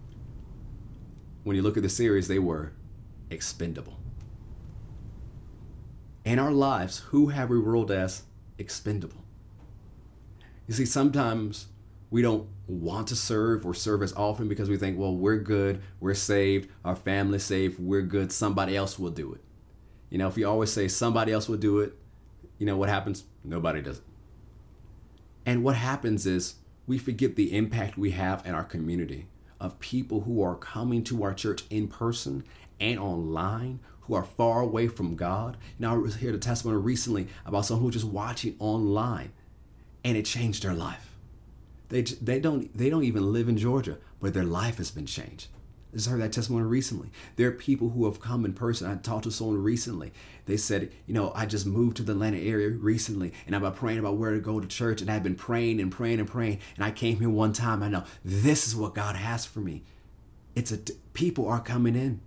[1.43, 2.71] When you look at the series, they were
[3.29, 3.99] expendable
[6.25, 8.23] in our lives, who have we ruled as
[8.57, 9.23] expendable?
[10.67, 11.67] You see, sometimes
[12.09, 15.81] we don't want to serve or serve as often because we think, well, we're good,
[15.99, 19.41] we're saved, our family's safe, we're good, somebody else will do it.
[20.09, 21.93] You know, if you always say somebody else will do it,
[22.57, 23.25] you know what happens?
[23.43, 24.03] Nobody does it.
[25.45, 26.55] And what happens is
[26.87, 29.27] we forget the impact we have in our community
[29.59, 32.43] of people who are coming to our church in person
[32.79, 35.57] and online who are far away from God.
[35.79, 39.31] Now, I was heard a testimony recently about someone who was just watching online
[40.03, 41.11] and it changed their life.
[41.89, 45.47] They, they, don't, they don't even live in Georgia, but their life has been changed.
[45.95, 47.09] I just heard that testimony recently.
[47.37, 48.89] There are people who have come in person.
[48.89, 50.11] I talked to someone recently.
[50.45, 53.71] They said, you know, I just moved to the Atlanta area recently and I've been
[53.71, 56.59] praying about where to go to church and I've been praying and praying and praying.
[56.75, 57.81] And I came here one time.
[57.81, 59.83] I know this is what God has for me.
[60.53, 60.79] It's a
[61.13, 62.19] people are coming in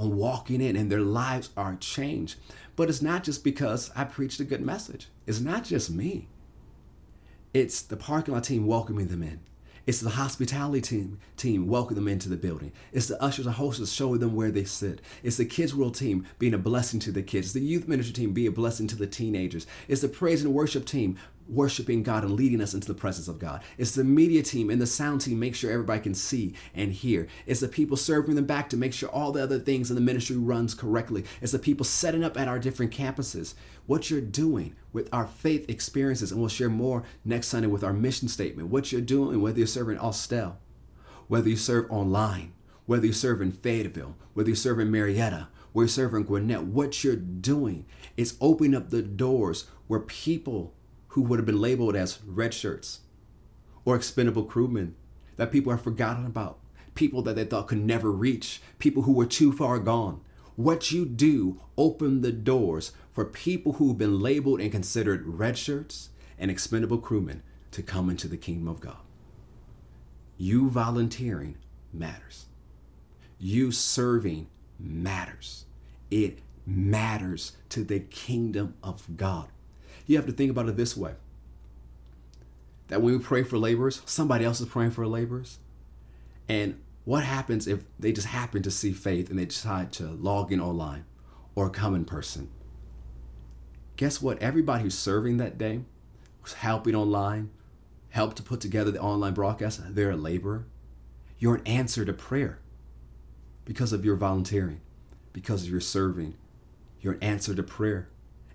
[0.00, 2.36] on walking in and their lives are changed.
[2.74, 5.08] But it's not just because I preached a good message.
[5.26, 6.28] It's not just me.
[7.52, 9.40] It's the parking lot team welcoming them in.
[9.86, 12.72] It's the hospitality team team welcoming them into the building.
[12.92, 15.00] It's the ushers and hostess showing them where they sit.
[15.22, 17.48] It's the kids world team being a blessing to the kids.
[17.48, 19.66] It's the youth ministry team being a blessing to the teenagers.
[19.88, 21.18] It's the praise and worship team
[21.50, 23.62] worshiping God and leading us into the presence of God.
[23.76, 27.26] It's the media team and the sound team, make sure everybody can see and hear.
[27.46, 30.00] It's the people serving the back to make sure all the other things in the
[30.00, 31.24] ministry runs correctly.
[31.40, 33.54] It's the people setting up at our different campuses.
[33.86, 37.92] What you're doing with our faith experiences, and we'll share more next Sunday with our
[37.92, 38.68] mission statement.
[38.68, 40.58] What you're doing, whether you're serving Austell,
[41.28, 42.52] whether you serve online,
[42.86, 46.64] whether you serve in Fayetteville, whether you serve in Marietta, whether you serve in Gwinnett,
[46.64, 47.86] what you're doing
[48.16, 50.74] is opening up the doors where people
[51.10, 53.00] who would have been labeled as red shirts
[53.84, 54.94] or expendable crewmen
[55.36, 56.58] that people have forgotten about,
[56.94, 60.20] people that they thought could never reach, people who were too far gone.
[60.56, 66.10] What you do open the doors for people who've been labeled and considered red shirts
[66.38, 67.42] and expendable crewmen
[67.72, 68.98] to come into the kingdom of God.
[70.36, 71.56] You volunteering
[71.92, 72.46] matters.
[73.38, 75.64] You serving matters.
[76.10, 79.48] It matters to the kingdom of God.
[80.10, 81.12] You have to think about it this way
[82.88, 85.60] that when we pray for laborers, somebody else is praying for laborers.
[86.48, 90.50] And what happens if they just happen to see faith and they decide to log
[90.50, 91.04] in online
[91.54, 92.50] or come in person?
[93.94, 94.42] Guess what?
[94.42, 95.82] Everybody who's serving that day,
[96.40, 97.50] who's helping online,
[98.08, 100.66] helped to put together the online broadcast, they're a laborer.
[101.38, 102.58] You're an answer to prayer
[103.64, 104.80] because of your volunteering,
[105.32, 106.34] because of your serving.
[107.00, 108.08] You're an answer to prayer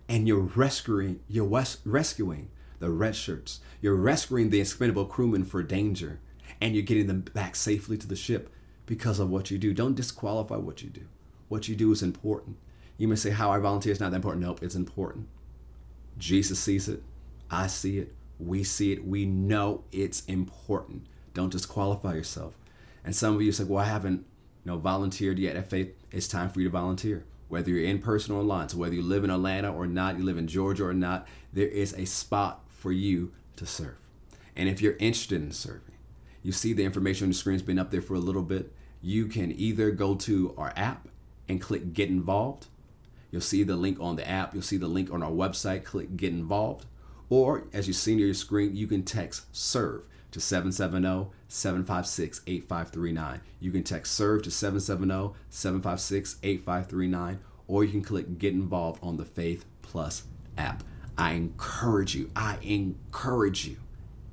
[0.07, 3.59] and you're rescuing you're res- rescuing the red shirts.
[3.81, 6.19] You're rescuing the expendable crewmen for danger
[6.61, 8.49] and you're getting them back safely to the ship
[8.85, 9.73] because of what you do.
[9.73, 11.01] Don't disqualify what you do.
[11.47, 12.57] What you do is important.
[12.97, 14.45] You may say how i volunteer is not that important.
[14.45, 15.27] Nope it's important.
[16.17, 17.03] Jesus sees it.
[17.49, 18.13] I see it.
[18.39, 19.05] We see it.
[19.05, 21.07] We know it's important.
[21.33, 22.57] Don't disqualify yourself.
[23.03, 24.25] And some of you say well i haven't
[24.63, 25.55] you know volunteered yet.
[25.55, 28.69] At faith it's time for you to volunteer whether you're in person or online.
[28.69, 31.67] So whether you live in Atlanta or not, you live in Georgia or not, there
[31.67, 33.97] is a spot for you to serve.
[34.55, 35.95] And if you're interested in serving,
[36.41, 38.71] you see the information on the screen has been up there for a little bit.
[39.01, 41.07] You can either go to our app
[41.47, 42.67] and click get involved.
[43.31, 44.53] You'll see the link on the app.
[44.53, 45.83] You'll see the link on our website.
[45.83, 46.85] Click get involved.
[47.29, 53.39] Or as you see near your screen, you can text serve to 770 756 8539.
[53.61, 59.15] You can text serve to 770 756 8539, or you can click get involved on
[59.15, 60.23] the Faith Plus
[60.57, 60.83] app.
[61.17, 63.77] I encourage you, I encourage you,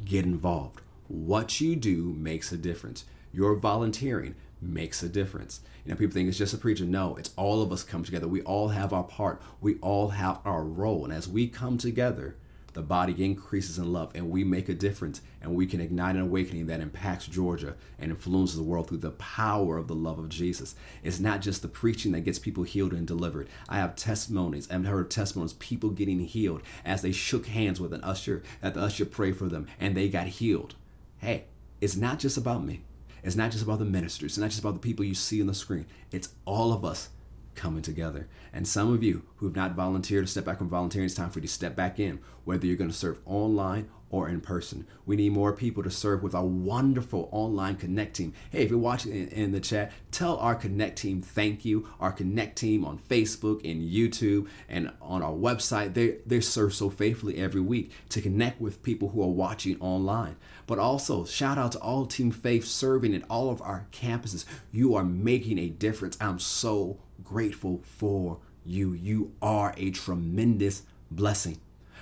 [0.04, 0.80] get involved.
[1.06, 3.04] What you do makes a difference.
[3.32, 5.60] Your volunteering makes a difference.
[5.84, 6.84] You know, people think it's just a preacher.
[6.84, 8.26] No, it's all of us come together.
[8.26, 9.40] We all have our part.
[9.60, 11.04] We all have our role.
[11.04, 12.34] And as we come together,
[12.72, 16.22] the body increases in love and we make a difference and we can ignite an
[16.22, 20.28] awakening that impacts Georgia and influences the world through the power of the love of
[20.28, 20.74] Jesus.
[21.02, 23.48] It's not just the preaching that gets people healed and delivered.
[23.68, 24.70] I have testimonies.
[24.70, 28.80] I've heard testimonies, people getting healed as they shook hands with an usher, that the
[28.80, 30.74] usher prayed for them and they got healed.
[31.18, 31.44] Hey,
[31.80, 32.82] it's not just about me.
[33.22, 34.32] It's not just about the ministers.
[34.32, 35.86] It's not just about the people you see on the screen.
[36.10, 37.10] It's all of us
[37.54, 38.28] coming together.
[38.52, 41.30] And some of you who have not volunteered to step back from volunteering, it's time
[41.30, 44.86] for you to step back in, whether you're going to serve online or in person.
[45.06, 48.34] We need more people to serve with our wonderful online Connect team.
[48.50, 51.88] Hey, if you're watching in, the chat, tell our Connect team thank you.
[51.98, 56.90] Our Connect team on Facebook and YouTube and on our website, they, they serve so
[56.90, 60.36] faithfully every week to connect with people who are watching online.
[60.66, 64.44] But also, shout out to all Team Faith serving at all of our campuses.
[64.70, 66.18] You are making a difference.
[66.20, 66.98] I'm so
[67.32, 68.92] grateful for you.
[68.92, 71.58] You are a tremendous blessing.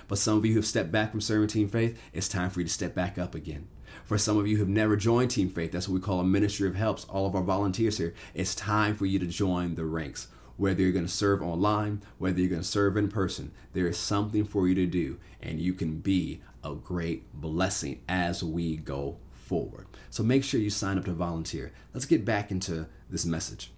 [0.09, 2.65] But some of you have stepped back from serving Team Faith, it's time for you
[2.65, 3.69] to step back up again.
[4.03, 6.25] For some of you who have never joined Team Faith, that's what we call a
[6.25, 9.85] ministry of helps, all of our volunteers here, it's time for you to join the
[9.85, 10.27] ranks.
[10.57, 13.97] Whether you're going to serve online, whether you're going to serve in person, there is
[13.97, 19.17] something for you to do, and you can be a great blessing as we go
[19.31, 19.87] forward.
[20.09, 21.71] So make sure you sign up to volunteer.
[21.93, 23.71] Let's get back into this message.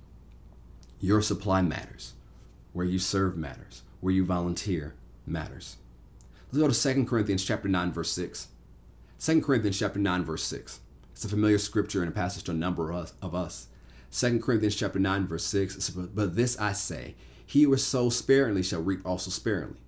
[1.03, 2.13] Your supply matters.
[2.71, 3.81] Where you serve matters.
[3.99, 4.93] Where you volunteer
[5.27, 5.75] matters.
[6.49, 8.47] Let's go to 2 Corinthians chapter 9, verse 6.
[9.19, 10.79] 2 Corinthians chapter 9, verse 6.
[11.11, 13.67] It's a familiar scripture and a passage to a number of us.
[14.13, 15.89] 2 Corinthians chapter 9, verse 6.
[15.89, 19.81] But this I say, he who sows sparingly shall reap also sparingly,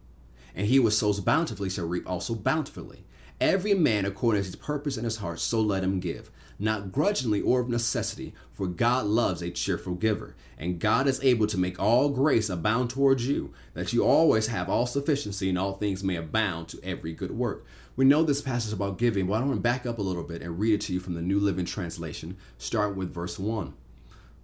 [0.54, 3.06] and he who sows bountifully shall reap also bountifully.
[3.40, 7.42] Every man according to his purpose in his heart, so let him give not grudgingly
[7.42, 10.36] or of necessity, for God loves a cheerful giver.
[10.58, 14.70] And God is able to make all grace abound towards you, that you always have
[14.70, 17.66] all sufficiency and all things may abound to every good work.
[17.96, 20.42] We know this passage about giving, but I want to back up a little bit
[20.42, 22.38] and read it to you from the New Living Translation.
[22.58, 23.74] Start with verse 1.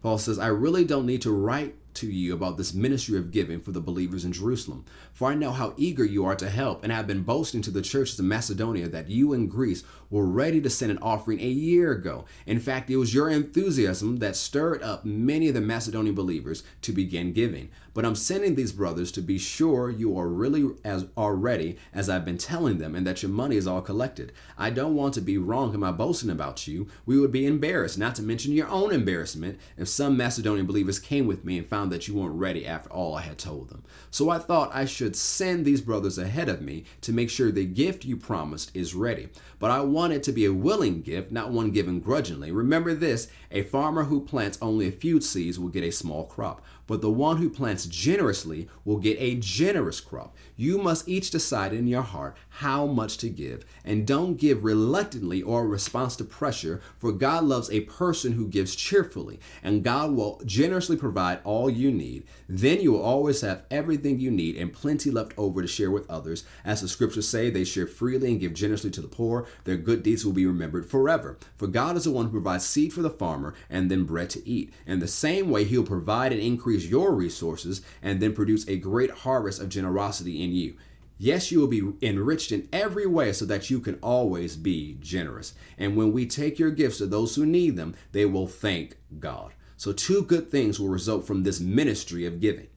[0.01, 3.59] Paul says, I really don't need to write to you about this ministry of giving
[3.59, 4.85] for the believers in Jerusalem.
[5.13, 7.71] For I know how eager you are to help, and I have been boasting to
[7.71, 11.47] the churches of Macedonia that you and Greece were ready to send an offering a
[11.47, 12.25] year ago.
[12.45, 16.91] In fact, it was your enthusiasm that stirred up many of the Macedonian believers to
[16.91, 17.69] begin giving.
[17.93, 22.09] But I'm sending these brothers to be sure you are really as are ready as
[22.09, 24.31] I've been telling them, and that your money is all collected.
[24.57, 26.87] I don't want to be wrong in my boasting about you.
[27.05, 31.27] We would be embarrassed, not to mention your own embarrassment, if some Macedonian believers came
[31.27, 33.83] with me and found that you weren't ready after all I had told them.
[34.09, 37.65] So I thought I should send these brothers ahead of me to make sure the
[37.65, 39.29] gift you promised is ready.
[39.59, 42.51] But I want it to be a willing gift, not one given grudgingly.
[42.51, 46.63] Remember this a farmer who plants only a few seeds will get a small crop
[46.87, 50.35] but the one who plants generously will get a generous crop.
[50.55, 55.41] You must each decide in your heart how much to give, and don't give reluctantly
[55.41, 60.11] or in response to pressure, for God loves a person who gives cheerfully, and God
[60.11, 62.23] will generously provide all you need.
[62.47, 66.09] Then you will always have everything you need and plenty left over to share with
[66.09, 66.43] others.
[66.65, 69.47] As the scriptures say, they share freely and give generously to the poor.
[69.63, 71.37] Their good deeds will be remembered forever.
[71.55, 74.47] For God is the one who provides seed for the farmer and then bread to
[74.47, 74.73] eat.
[74.85, 78.77] In the same way, He'll provide and increase increase your resources and then produce a
[78.77, 80.75] great harvest of generosity in you.
[81.17, 85.53] Yes, you will be enriched in every way so that you can always be generous.
[85.77, 89.53] And when we take your gifts to those who need them, they will thank God.
[89.77, 92.67] So, two good things will result from this ministry of giving.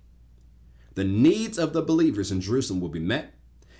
[0.94, 3.34] The needs of the believers in Jerusalem will be met,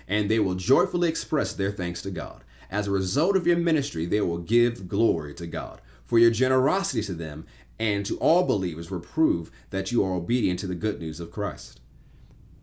[0.07, 2.43] and they will joyfully express their thanks to God.
[2.69, 7.01] As a result of your ministry, they will give glory to God for your generosity
[7.03, 7.45] to them
[7.79, 11.31] and to all believers will prove that you are obedient to the good news of
[11.31, 11.81] Christ.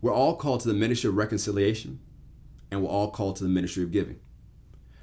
[0.01, 1.99] We're all called to the ministry of reconciliation,
[2.71, 4.19] and we're all called to the ministry of giving.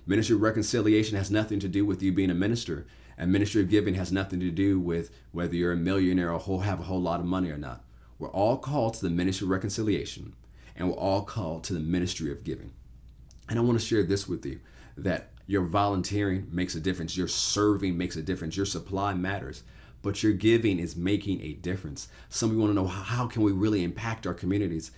[0.07, 3.70] Ministry of reconciliation has nothing to do with you being a minister, and ministry of
[3.70, 7.20] giving has nothing to do with whether you're a millionaire or have a whole lot
[7.20, 7.85] of money or not.
[8.18, 10.35] We're all called to the ministry of reconciliation,
[10.75, 12.73] and we're all called to the ministry of giving.
[13.49, 14.61] And I want to share this with you
[14.96, 19.62] that your volunteering makes a difference, your serving makes a difference, your supply matters
[20.03, 22.09] but your giving is making a difference.
[22.29, 24.91] Some of you want to know how, can we really impact our communities?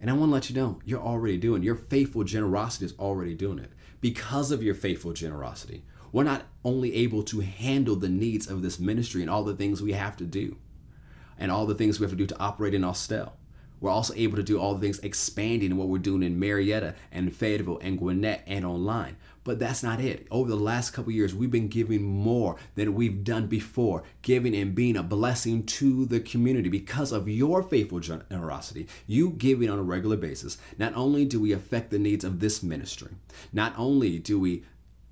[0.00, 1.62] And I want to let you know, you're already doing.
[1.62, 3.72] Your faithful generosity is already doing it.
[4.00, 8.78] Because of your faithful generosity, we're not only able to handle the needs of this
[8.78, 10.56] ministry and all the things we have to do,
[11.38, 13.34] and all the things we have to do to operate in Austell.
[13.80, 17.34] We're also able to do all the things expanding what we're doing in Marietta and
[17.34, 19.16] Fayetteville and Gwinnett and online.
[19.48, 20.26] But that's not it.
[20.30, 24.74] Over the last couple years, we've been giving more than we've done before, giving and
[24.74, 28.88] being a blessing to the community because of your faithful generosity.
[29.06, 30.58] You giving on a regular basis.
[30.76, 33.12] Not only do we affect the needs of this ministry,
[33.50, 34.64] not only do we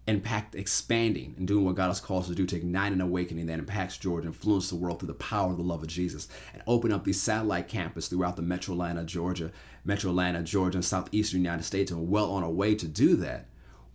[0.07, 3.47] impact expanding and doing what God has called us to do to ignite an awakening
[3.47, 6.63] that impacts Georgia, influence the world through the power of the love of Jesus, and
[6.67, 9.51] open up these satellite campuses throughout the Metro Atlanta, Georgia,
[9.83, 13.47] Metro Atlanta, Georgia, and southeastern United States, and well on our way to do that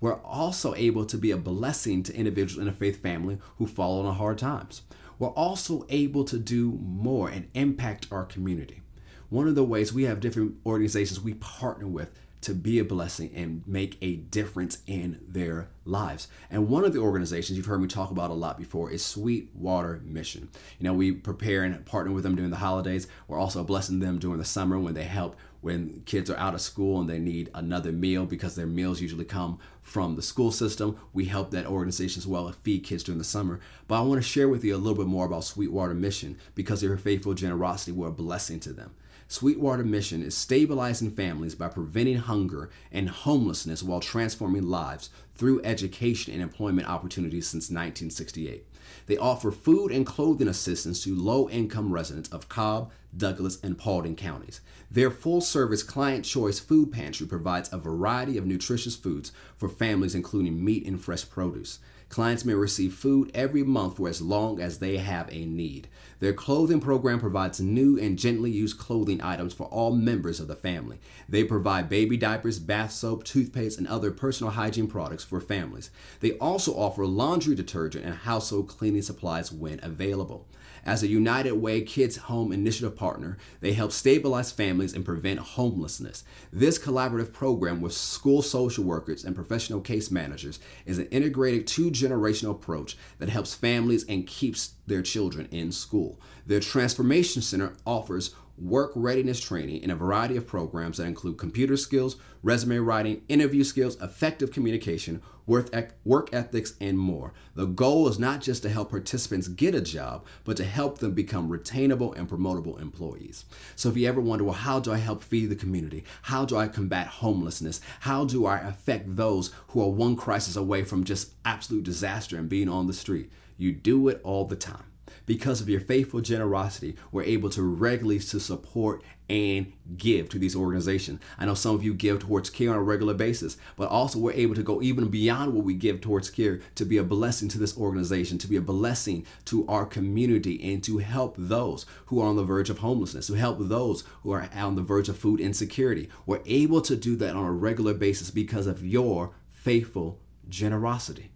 [0.01, 4.05] we're also able to be a blessing to individuals in a faith family who fall
[4.05, 4.81] on hard times.
[5.19, 8.81] We're also able to do more and impact our community.
[9.29, 12.11] One of the ways we have different organizations we partner with
[12.41, 16.27] to be a blessing and make a difference in their lives.
[16.49, 20.01] And one of the organizations you've heard me talk about a lot before is Sweetwater
[20.03, 20.49] Mission.
[20.79, 23.07] You know, we prepare and partner with them during the holidays.
[23.27, 26.61] We're also blessing them during the summer when they help when kids are out of
[26.61, 30.97] school and they need another meal because their meals usually come from the school system.
[31.13, 33.59] We help that organization as well feed kids during the summer.
[33.87, 36.81] But I want to share with you a little bit more about Sweetwater Mission because
[36.81, 38.91] their faithful generosity were a blessing to them.
[39.27, 46.33] Sweetwater Mission is stabilizing families by preventing hunger and homelessness while transforming lives through education
[46.33, 48.65] and employment opportunities since 1968.
[49.05, 54.15] They offer food and clothing assistance to low income residents of Cobb, Douglas, and Paulding
[54.15, 54.61] counties.
[54.89, 60.15] Their full service client choice food pantry provides a variety of nutritious foods for families,
[60.15, 61.79] including meat and fresh produce.
[62.11, 65.87] Clients may receive food every month for as long as they have a need.
[66.19, 70.55] Their clothing program provides new and gently used clothing items for all members of the
[70.57, 70.99] family.
[71.29, 75.89] They provide baby diapers, bath soap, toothpaste, and other personal hygiene products for families.
[76.19, 80.47] They also offer laundry detergent and household cleaning supplies when available.
[80.83, 86.23] As a United Way Kids Home Initiative partner, they help stabilize families and prevent homelessness.
[86.51, 91.91] This collaborative program with school social workers and professional case managers is an integrated two
[91.91, 96.19] generational approach that helps families and keeps their children in school.
[96.47, 101.75] Their Transformation Center offers work readiness training in a variety of programs that include computer
[101.75, 107.33] skills, resume writing, interview skills, effective communication, work ethics, and more.
[107.55, 111.13] The goal is not just to help participants get a job, but to help them
[111.13, 113.45] become retainable and promotable employees.
[113.75, 116.03] So if you ever wonder, well, how do I help feed the community?
[116.23, 117.81] How do I combat homelessness?
[118.01, 122.47] How do I affect those who are one crisis away from just absolute disaster and
[122.47, 123.31] being on the street?
[123.57, 124.90] You do it all the time
[125.25, 130.57] because of your faithful generosity, we're able to regularly to support and give to these
[130.57, 131.21] organizations.
[131.39, 134.33] I know some of you give towards care on a regular basis, but also we're
[134.33, 137.57] able to go even beyond what we give towards care to be a blessing to
[137.57, 142.27] this organization, to be a blessing to our community, and to help those who are
[142.27, 145.39] on the verge of homelessness, to help those who are on the verge of food
[145.39, 146.09] insecurity.
[146.25, 150.19] We're able to do that on a regular basis because of your faithful
[150.49, 151.31] generosity.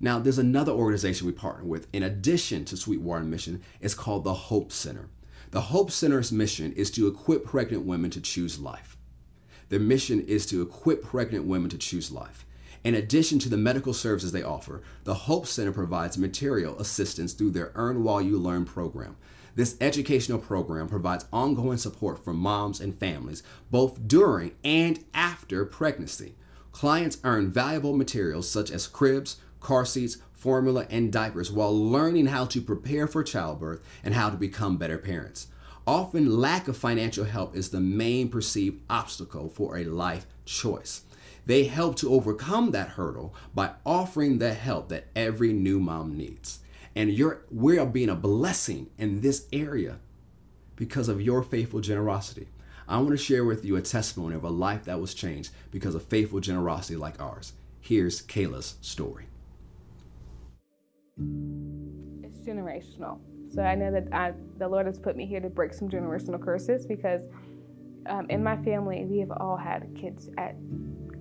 [0.00, 3.62] Now, there's another organization we partner with in addition to Sweetwater Mission.
[3.80, 5.08] It's called the Hope Center.
[5.50, 8.96] The Hope Center's mission is to equip pregnant women to choose life.
[9.68, 12.44] Their mission is to equip pregnant women to choose life.
[12.82, 17.52] In addition to the medical services they offer, the Hope Center provides material assistance through
[17.52, 19.16] their Earn While You Learn program.
[19.54, 26.34] This educational program provides ongoing support for moms and families both during and after pregnancy.
[26.72, 32.44] Clients earn valuable materials such as cribs, car seats, formula, and diapers while learning how
[32.44, 35.48] to prepare for childbirth and how to become better parents.
[35.86, 41.02] Often, lack of financial help is the main perceived obstacle for a life choice.
[41.46, 46.60] They help to overcome that hurdle by offering the help that every new mom needs.
[46.94, 49.98] And you're, we are being a blessing in this area
[50.76, 52.48] because of your faithful generosity.
[52.86, 55.94] I want to share with you a testimony of a life that was changed because
[55.94, 57.54] of faithful generosity like ours.
[57.80, 59.26] Here's Kayla's story.
[61.16, 63.18] It's generational.
[63.52, 66.42] So I know that I, the Lord has put me here to break some generational
[66.42, 67.22] curses because
[68.06, 70.56] um, in my family we have all had kids at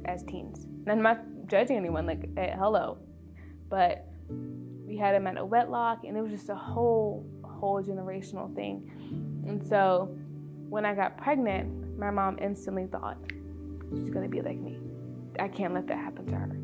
[0.06, 0.64] as teens.
[0.64, 2.98] And I'm not judging anyone, like hello,
[3.70, 8.54] but we had them at a wedlock, and it was just a whole whole generational
[8.56, 8.90] thing.
[9.48, 10.16] And so
[10.70, 13.18] when I got pregnant, my mom instantly thought
[13.92, 14.80] she's gonna be like me.
[15.40, 16.63] I can't let that happen to her.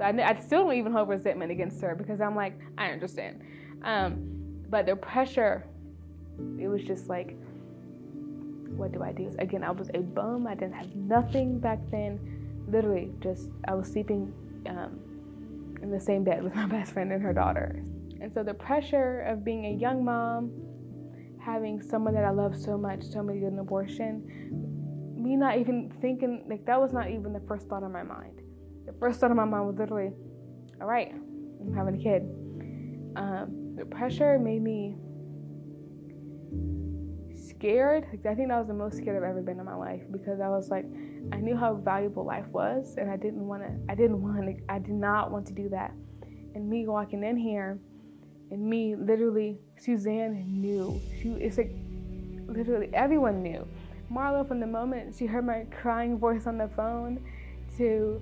[0.00, 3.42] So I, I still don't even hold resentment against her because I'm like, I understand.
[3.82, 5.66] Um, but the pressure,
[6.58, 7.36] it was just like,
[8.70, 9.30] what do I do?
[9.38, 10.46] Again, I was a bum.
[10.46, 12.18] I didn't have nothing back then.
[12.66, 14.32] Literally, just I was sleeping
[14.66, 14.98] um,
[15.82, 17.82] in the same bed with my best friend and her daughter.
[18.22, 20.50] And so the pressure of being a young mom,
[21.44, 24.24] having someone that I love so much, somebody get an abortion,
[25.14, 28.40] me not even thinking like that was not even the first thought on my mind
[28.86, 30.10] the first thought in my mind was literally,
[30.80, 32.22] all right, I'm having a kid.
[33.16, 34.96] Um, the pressure made me
[37.60, 38.04] scared.
[38.04, 40.48] I think that was the most scared I've ever been in my life because I
[40.48, 40.86] was like,
[41.32, 43.70] I knew how valuable life was, and I didn't want to.
[43.88, 44.72] I didn't want to.
[44.72, 45.92] I did not want to do that.
[46.54, 47.78] And me walking in here,
[48.50, 51.00] and me literally, Suzanne knew.
[51.20, 51.72] She it's like
[52.46, 53.66] literally everyone knew.
[54.10, 57.22] Marlo, from the moment she heard my crying voice on the phone,
[57.76, 58.20] to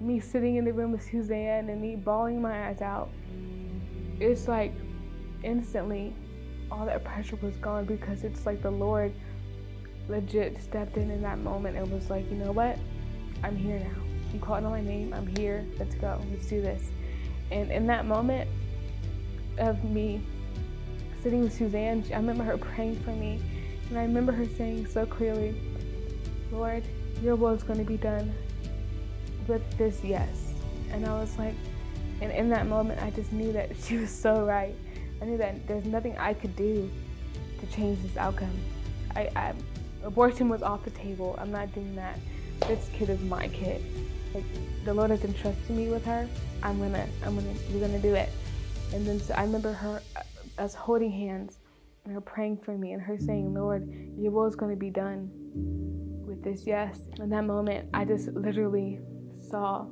[0.00, 3.10] me sitting in the room with Suzanne and me bawling my eyes out,
[4.20, 4.72] it's like
[5.42, 6.14] instantly
[6.70, 9.12] all that pressure was gone because it's like the Lord
[10.08, 12.78] legit stepped in in that moment and was like, you know what?
[13.42, 14.02] I'm here now.
[14.32, 15.12] You called on my name.
[15.14, 15.64] I'm here.
[15.78, 16.20] Let's go.
[16.30, 16.90] Let's do this.
[17.50, 18.48] And in that moment
[19.58, 20.20] of me
[21.22, 23.40] sitting with Suzanne, I remember her praying for me.
[23.88, 25.58] And I remember her saying so clearly,
[26.52, 26.84] Lord,
[27.22, 28.34] your will is going to be done
[29.48, 30.52] with this yes.
[30.92, 31.54] And I was like,
[32.20, 34.74] and in that moment, I just knew that she was so right.
[35.20, 36.88] I knew that there's nothing I could do
[37.60, 38.56] to change this outcome.
[39.16, 39.54] I, I
[40.04, 41.36] abortion was off the table.
[41.38, 42.18] I'm not doing that.
[42.66, 43.84] This kid is my kid.
[44.34, 44.44] Like
[44.84, 46.28] the Lord has entrusted me with her.
[46.62, 48.28] I'm gonna, I'm gonna, we're gonna do it.
[48.92, 51.58] And then so I remember her, uh, us holding hands,
[52.04, 53.88] and her praying for me, and her saying, "Lord,
[54.18, 55.30] Your will is gonna be done."
[56.26, 57.00] With this yes.
[57.20, 59.00] In that moment, I just literally
[59.50, 59.86] saw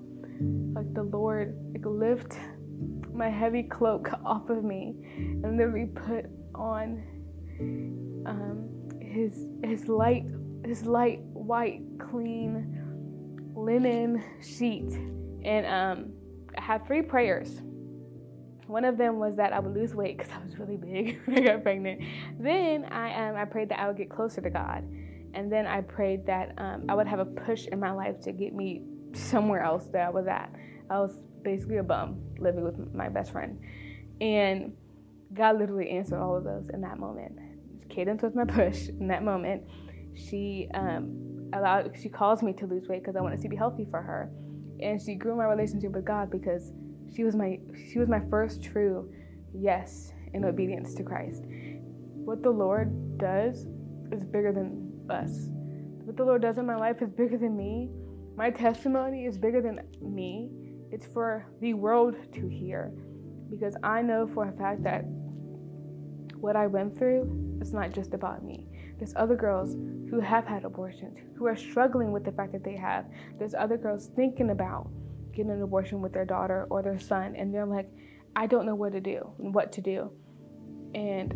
[0.75, 2.39] like the Lord like lift
[3.13, 4.95] my heavy cloak off of me
[5.43, 7.03] and literally put on
[8.27, 8.69] um,
[9.01, 10.27] his his light
[10.65, 12.83] his light white clean
[13.55, 14.93] linen sheet
[15.45, 16.13] and um,
[16.59, 17.61] I had three prayers.
[18.67, 21.39] One of them was that I would lose weight because I was really big when
[21.39, 22.03] I got pregnant.
[22.41, 24.83] Then I um, I prayed that I would get closer to God,
[25.35, 28.33] and then I prayed that um, I would have a push in my life to
[28.33, 28.83] get me
[29.15, 30.51] somewhere else that I was at.
[30.91, 33.61] I was basically a bum living with my best friend.
[34.21, 34.73] And
[35.33, 37.39] God literally answered all of those in that moment.
[37.89, 39.65] Cadence was my push in that moment.
[40.15, 41.93] She um, allowed.
[42.01, 44.31] She calls me to lose weight because I wanted to be healthy for her,
[44.81, 46.73] and she grew my relationship with God because
[47.15, 47.59] she was my
[47.91, 49.13] she was my first true
[49.55, 51.43] yes in obedience to Christ.
[51.47, 53.67] What the Lord does
[54.11, 55.49] is bigger than us.
[56.05, 57.91] What the Lord does in my life is bigger than me.
[58.37, 60.51] My testimony is bigger than me.
[60.91, 62.93] It's for the world to hear
[63.49, 65.05] because I know for a fact that
[66.37, 68.67] what I went through is not just about me.
[68.99, 69.75] There's other girls
[70.11, 73.07] who have had abortions, who are struggling with the fact that they have.
[73.39, 74.91] There's other girls thinking about
[75.33, 77.89] getting an abortion with their daughter or their son, and they're like,
[78.35, 80.11] I don't know what to do and what to do.
[80.95, 81.33] And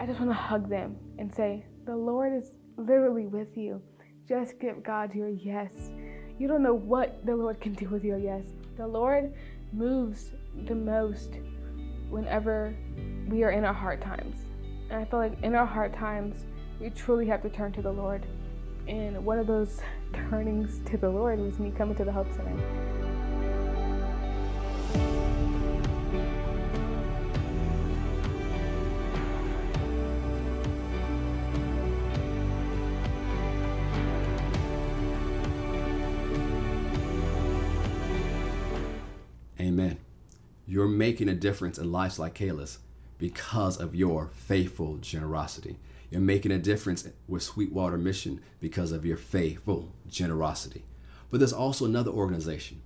[0.00, 3.82] I just want to hug them and say, The Lord is literally with you.
[4.32, 5.90] Just give God your yes.
[6.38, 8.44] You don't know what the Lord can do with your yes.
[8.78, 9.34] The Lord
[9.74, 10.32] moves
[10.66, 11.32] the most
[12.08, 12.74] whenever
[13.28, 14.38] we are in our hard times.
[14.88, 16.46] And I feel like in our hard times,
[16.80, 18.24] we truly have to turn to the Lord.
[18.88, 19.82] And one of those
[20.30, 23.01] turnings to the Lord was me coming to the Hope Center.
[40.82, 42.80] You're making a difference in lives like Kayla's
[43.16, 45.78] because of your faithful generosity.
[46.10, 50.84] You're making a difference with Sweetwater Mission because of your faithful generosity.
[51.30, 52.82] But there's also another organization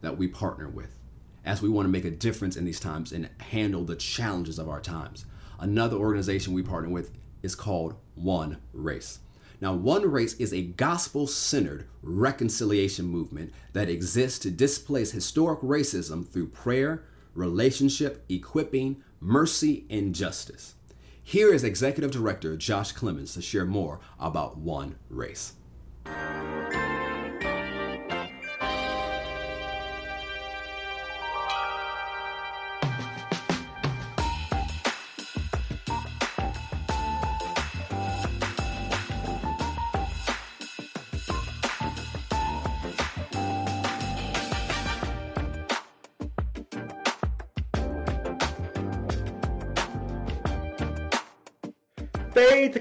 [0.00, 0.96] that we partner with
[1.44, 4.68] as we want to make a difference in these times and handle the challenges of
[4.68, 5.24] our times.
[5.60, 7.12] Another organization we partner with
[7.44, 9.20] is called One Race.
[9.60, 16.26] Now, One Race is a gospel centered reconciliation movement that exists to displace historic racism
[16.26, 17.04] through prayer,
[17.36, 20.74] relationship, equipping, mercy, and justice.
[21.22, 25.54] Here is Executive Director Josh Clemens to share more about One Race.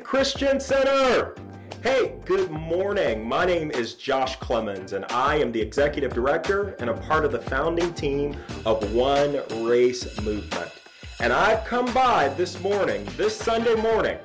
[0.05, 1.33] Christian Center.
[1.81, 3.27] Hey, good morning.
[3.27, 7.31] My name is Josh Clemens, and I am the executive director and a part of
[7.31, 8.37] the founding team
[8.67, 10.71] of One Race Movement.
[11.19, 14.19] And I've come by this morning, this Sunday morning,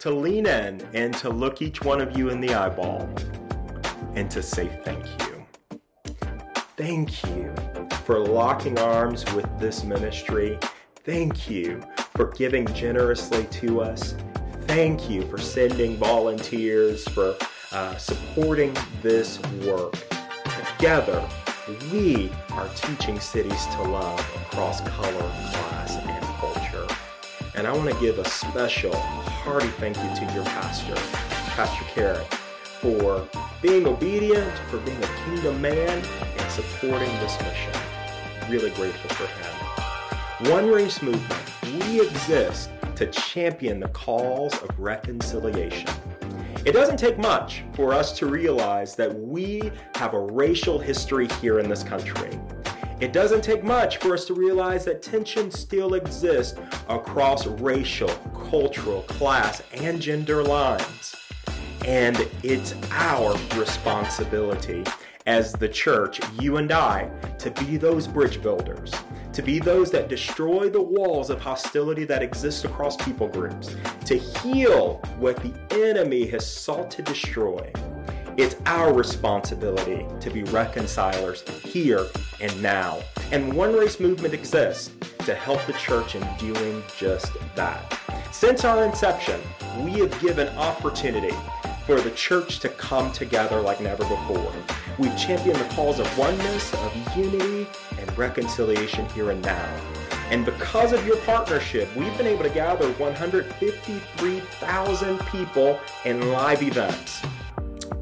[0.00, 3.08] to lean in and to look each one of you in the eyeball
[4.14, 5.46] and to say thank you.
[6.76, 7.54] Thank you
[8.04, 10.58] for locking arms with this ministry.
[10.96, 11.82] Thank you
[12.14, 14.14] for giving generously to us
[14.66, 17.36] thank you for sending volunteers, for
[17.72, 19.94] uh, supporting this work.
[20.76, 21.26] Together,
[21.92, 26.86] we are teaching cities to love across color, class, and culture.
[27.54, 30.94] And I want to give a special, hearty thank you to your pastor,
[31.52, 32.32] Pastor Kerrick,
[32.80, 33.26] for
[33.62, 36.04] being obedient, for being a kingdom man,
[36.38, 37.72] and supporting this mission.
[38.50, 40.50] Really grateful for him.
[40.52, 45.90] One Race Movement, we exist to champion the cause of reconciliation.
[46.64, 51.58] It doesn't take much for us to realize that we have a racial history here
[51.58, 52.40] in this country.
[53.00, 58.08] It doesn't take much for us to realize that tensions still exist across racial,
[58.48, 61.14] cultural, class, and gender lines.
[61.84, 64.84] And it's our responsibility
[65.26, 68.94] as the church, you and I, to be those bridge builders,
[69.34, 73.74] to be those that destroy the walls of hostility that exist across people groups,
[74.06, 77.70] to heal what the enemy has sought to destroy.
[78.36, 82.06] It's our responsibility to be reconcilers here
[82.40, 83.00] and now.
[83.32, 84.92] And One Race Movement exists
[85.24, 87.98] to help the church in doing just that.
[88.30, 89.40] Since our inception,
[89.80, 91.34] we have given opportunity
[91.86, 94.54] for the church to come together like never before.
[94.98, 97.66] We've championed the cause of oneness, of unity,
[97.98, 99.80] and reconciliation here and now.
[100.30, 107.22] And because of your partnership, we've been able to gather 153,000 people in live events.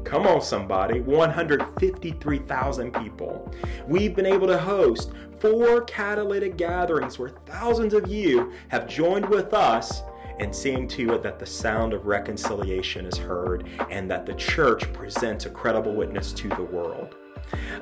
[0.05, 3.51] Come on, somebody, 153,000 people.
[3.87, 9.53] We've been able to host four catalytic gatherings where thousands of you have joined with
[9.53, 10.01] us
[10.39, 14.91] and seeing to it that the sound of reconciliation is heard and that the church
[14.93, 17.15] presents a credible witness to the world.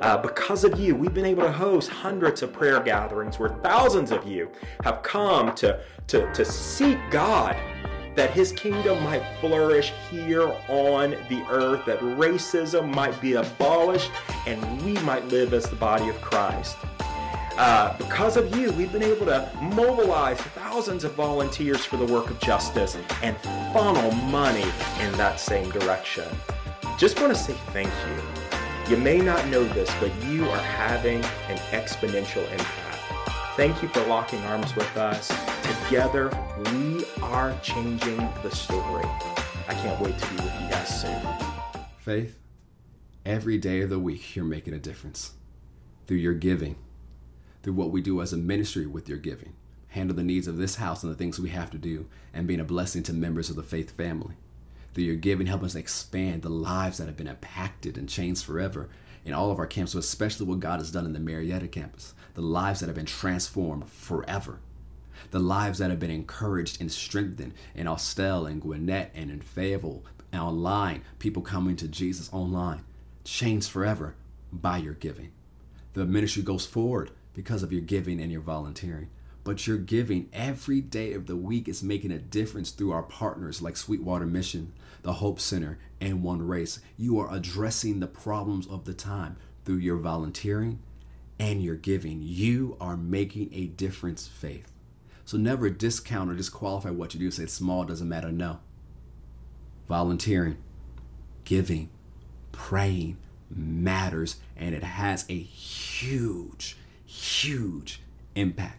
[0.02, 4.12] Uh, because of you, we've been able to host hundreds of prayer gatherings where thousands
[4.12, 4.50] of you
[4.84, 7.56] have come to, to, to seek God
[8.16, 14.12] that his kingdom might flourish here on the earth, that racism might be abolished,
[14.46, 16.76] and we might live as the body of Christ.
[17.58, 22.30] Uh, because of you, we've been able to mobilize thousands of volunteers for the work
[22.30, 23.38] of justice and
[23.74, 24.66] funnel money
[25.02, 26.28] in that same direction.
[26.98, 28.96] Just want to say thank you.
[28.96, 32.98] You may not know this, but you are having an exponential impact.
[33.56, 35.28] Thank you for locking arms with us.
[35.86, 36.32] Together,
[36.74, 39.06] we are changing the story.
[39.68, 41.22] I can't wait to be with you guys soon.
[41.98, 42.40] Faith,
[43.26, 45.34] every day of the week, you're making a difference
[46.08, 46.76] through your giving,
[47.64, 49.54] through what we do as a ministry with your giving,
[49.90, 52.60] handle the needs of this house and the things we have to do, and being
[52.60, 54.36] a blessing to members of the faith family.
[54.94, 58.90] Through your giving, help us expand the lives that have been impacted and changed forever
[59.24, 62.14] in all of our camps, especially what God has done in the Marietta campus.
[62.34, 64.60] The lives that have been transformed forever,
[65.32, 70.04] the lives that have been encouraged and strengthened in Austell and Gwinnett and in Fayetteville
[70.32, 72.84] and online, people coming to Jesus online,
[73.24, 74.16] changed forever
[74.52, 75.32] by your giving.
[75.94, 79.10] The ministry goes forward because of your giving and your volunteering.
[79.44, 83.62] But your giving every day of the week is making a difference through our partners
[83.62, 86.80] like Sweetwater Mission, the Hope Center, and One Race.
[86.98, 90.80] You are addressing the problems of the time through your volunteering
[91.40, 92.22] and your giving.
[92.22, 94.72] You are making a difference, faith.
[95.26, 97.32] So never discount or disqualify what you do.
[97.32, 98.32] Say small doesn't matter.
[98.32, 98.60] No.
[99.88, 100.58] Volunteering,
[101.46, 101.90] giving,
[102.52, 103.18] praying
[103.50, 106.78] matters, and it has a huge,
[107.22, 108.02] huge
[108.36, 108.78] impact.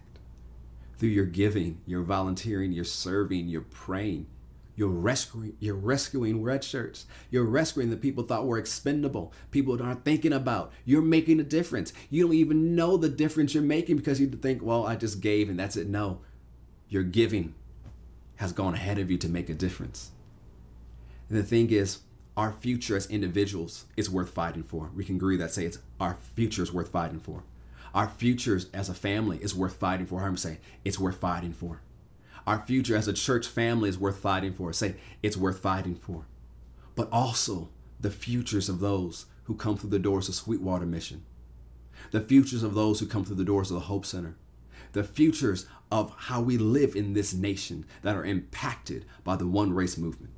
[0.99, 4.27] Through your giving, your volunteering, your serving, your praying,
[4.75, 7.07] you're rescuing, you're rescuing red shirts.
[7.31, 9.33] You're rescuing the people thought were expendable.
[9.51, 10.73] People that aren't thinking about.
[10.85, 11.93] You're making a difference.
[12.09, 15.51] You don't even know the difference you're making because you think, well, I just gave
[15.51, 15.89] and that's it.
[15.89, 16.21] No,
[16.89, 17.55] your giving
[18.37, 20.11] has gone ahead of you to make a difference.
[21.29, 22.01] And the thing is,
[22.37, 24.91] our future as individuals is worth fighting for.
[24.95, 27.43] We can agree that say it's our future is worth fighting for.
[27.95, 30.23] Our futures as a family is worth fighting for.
[30.23, 31.83] I'm saying it's worth fighting for.
[32.47, 34.73] Our future as a church family is worth fighting for.
[34.73, 36.27] Say, it's worth fighting for.
[36.95, 37.69] But also
[38.01, 41.25] the futures of those who come through the doors of Sweetwater Mission,
[42.11, 44.37] the futures of those who come through the doors of the Hope Center,
[44.93, 49.73] the futures of how we live in this nation that are impacted by the one
[49.73, 50.33] race movement,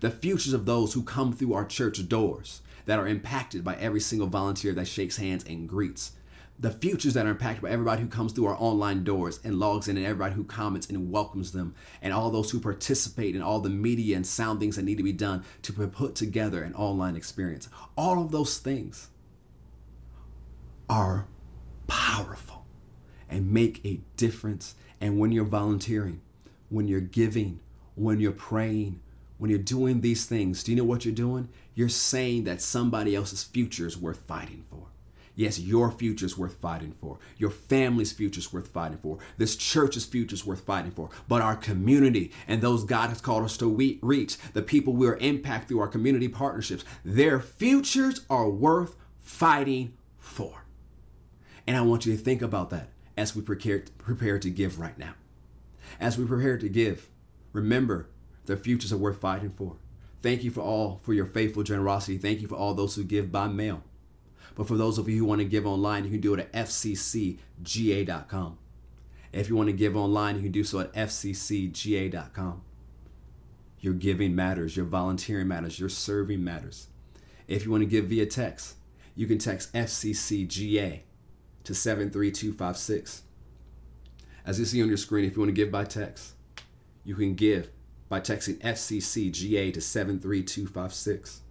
[0.00, 4.00] the futures of those who come through our church doors that are impacted by every
[4.00, 6.12] single volunteer that shakes hands and greets
[6.58, 9.88] the futures that are impacted by everybody who comes through our online doors and logs
[9.88, 13.60] in and everybody who comments and welcomes them and all those who participate in all
[13.60, 17.14] the media and sound things that need to be done to put together an online
[17.14, 17.68] experience.
[17.96, 19.08] All of those things
[20.88, 21.26] are
[21.86, 22.64] powerful
[23.28, 24.76] and make a difference.
[25.00, 26.22] And when you're volunteering
[26.68, 27.60] when you're giving
[27.94, 29.00] when you're praying
[29.38, 31.48] when you're doing these things do you know what you're doing?
[31.74, 34.88] You're saying that somebody else's future is worth fighting for
[35.36, 37.18] Yes, your future is worth fighting for.
[37.36, 39.18] Your family's future is worth fighting for.
[39.36, 41.10] This church's future is worth fighting for.
[41.28, 45.18] But our community and those God has called us to reach, the people we are
[45.18, 50.64] impact through our community partnerships, their futures are worth fighting for.
[51.66, 54.98] And I want you to think about that as we prepare, prepare to give right
[54.98, 55.14] now.
[56.00, 57.10] As we prepare to give,
[57.52, 58.08] remember
[58.46, 59.76] their futures are worth fighting for.
[60.22, 62.16] Thank you for all for your faithful generosity.
[62.16, 63.82] Thank you for all those who give by mail.
[64.56, 66.52] But for those of you who want to give online, you can do it at
[66.52, 67.38] fccga.com.
[69.32, 72.62] If you want to give online, you can do so at fccga.com.
[73.80, 76.88] Your giving matters, your volunteering matters, your serving matters.
[77.46, 78.76] If you want to give via text,
[79.14, 81.02] you can text FCCGA
[81.64, 83.22] to 73256.
[84.46, 86.32] As you see on your screen, if you want to give by text,
[87.04, 87.68] you can give
[88.08, 91.42] by texting FCCGA to 73256.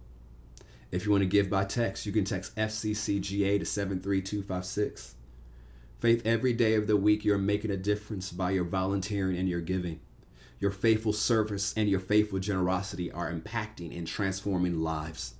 [0.92, 5.16] If you want to give by text, you can text FCCGA to 73256.
[5.98, 9.60] Faith, every day of the week, you're making a difference by your volunteering and your
[9.60, 9.98] giving.
[10.60, 15.34] Your faithful service and your faithful generosity are impacting and transforming lives.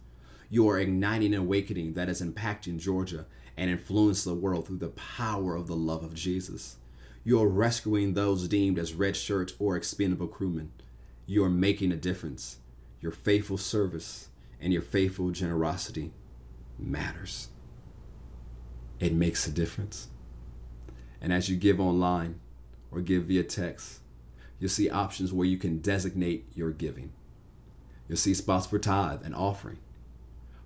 [0.51, 3.27] You are igniting an awakening that is impacting Georgia
[3.57, 6.77] and influence the world through the power of the love of Jesus.
[7.23, 10.73] You are rescuing those deemed as red shirts or expendable crewmen.
[11.25, 12.59] You are making a difference.
[13.01, 14.29] Your faithful service
[14.61, 16.13] and your faithful generosity
[16.79, 17.49] matters.
[18.99, 20.09] It makes a difference.
[21.21, 22.41] And as you give online
[22.91, 24.01] or give via text,
[24.59, 27.13] you'll see options where you can designate your giving.
[28.09, 29.79] You'll see spots for tithe and offering,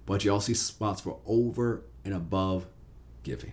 [0.07, 2.67] but you also see spots for over and above
[3.23, 3.53] giving.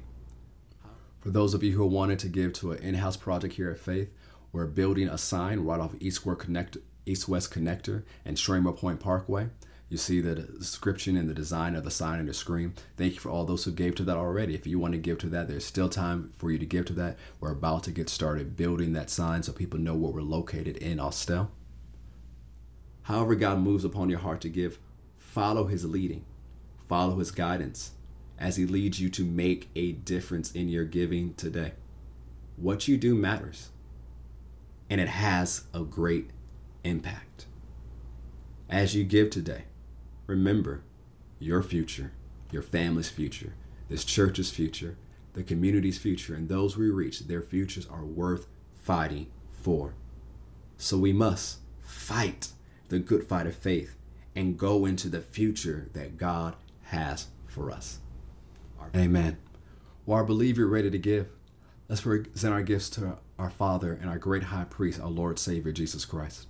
[1.19, 3.79] For those of you who wanted to give to an in house project here at
[3.79, 4.09] Faith,
[4.51, 8.99] We're building a sign right off East West Connector, East West Connector and Schramer Point
[8.99, 9.49] Parkway.
[9.89, 12.73] You see the description and the design of the sign and the screen.
[12.97, 14.53] Thank you for all those who gave to that already.
[14.53, 16.93] If you want to give to that, there's still time for you to give to
[16.93, 17.17] that.
[17.39, 20.99] We're about to get started building that sign so people know where we're located in
[20.99, 21.51] Austell.
[23.03, 24.77] However, God moves upon your heart to give,
[25.15, 26.25] follow His leading,
[26.89, 27.91] follow His guidance
[28.37, 31.71] as He leads you to make a difference in your giving today.
[32.57, 33.69] What you do matters,
[34.89, 36.31] and it has a great
[36.83, 37.45] impact.
[38.69, 39.63] As you give today,
[40.27, 40.83] remember
[41.39, 42.11] your future,
[42.51, 43.53] your family's future,
[43.89, 44.97] this church's future,
[45.33, 49.93] the community's future, and those we reach, their futures are worth fighting for.
[50.77, 52.49] So we must fight
[52.89, 53.95] the good fight of faith
[54.35, 57.99] and go into the future that God has for us.
[58.95, 59.37] Amen.
[60.05, 61.27] Well, I believe you're ready to give.
[61.89, 65.71] Let's present our gifts to our Father and our great high priest, our Lord Savior,
[65.71, 66.47] Jesus Christ.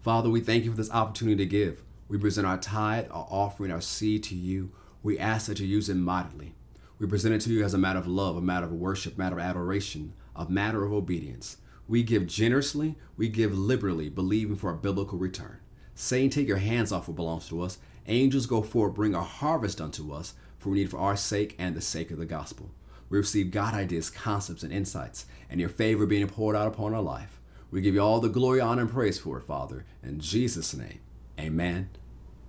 [0.00, 1.82] Father, we thank you for this opportunity to give.
[2.08, 4.72] We present our tithe, our offering, our seed to you.
[5.02, 6.54] We ask that you use it mightily.
[6.98, 9.18] We present it to you as a matter of love, a matter of worship, a
[9.18, 11.58] matter of adoration, a matter of obedience.
[11.86, 15.58] We give generously, we give liberally, believing for a biblical return.
[15.94, 17.78] Saying, Take your hands off what belongs to us.
[18.06, 21.74] Angels go forth, bring a harvest unto us, for we need for our sake and
[21.74, 22.70] the sake of the gospel.
[23.10, 27.02] We receive God ideas, concepts, and insights, and your favor being poured out upon our
[27.02, 27.40] life.
[27.70, 29.84] We give you all the glory, honor, and praise for it, Father.
[30.02, 31.00] In Jesus' name,
[31.38, 31.90] amen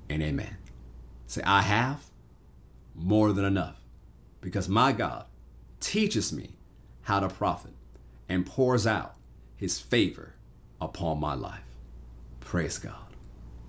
[0.09, 0.57] and amen.
[1.27, 2.05] Say, I have
[2.95, 3.81] more than enough
[4.41, 5.25] because my God
[5.79, 6.55] teaches me
[7.03, 7.73] how to profit
[8.27, 9.15] and pours out
[9.55, 10.35] his favor
[10.81, 11.63] upon my life.
[12.39, 12.95] Praise God.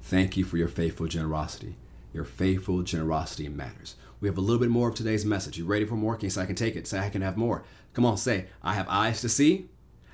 [0.02, 1.76] Thank you for your faithful generosity.
[2.12, 3.94] Your faithful generosity matters.
[4.20, 5.58] We have a little bit more of today's message.
[5.58, 6.16] You ready for more?
[6.16, 6.86] Can say I can take it?
[6.86, 7.64] Say I can have more.
[7.92, 9.68] Come on, say I have eyes to see,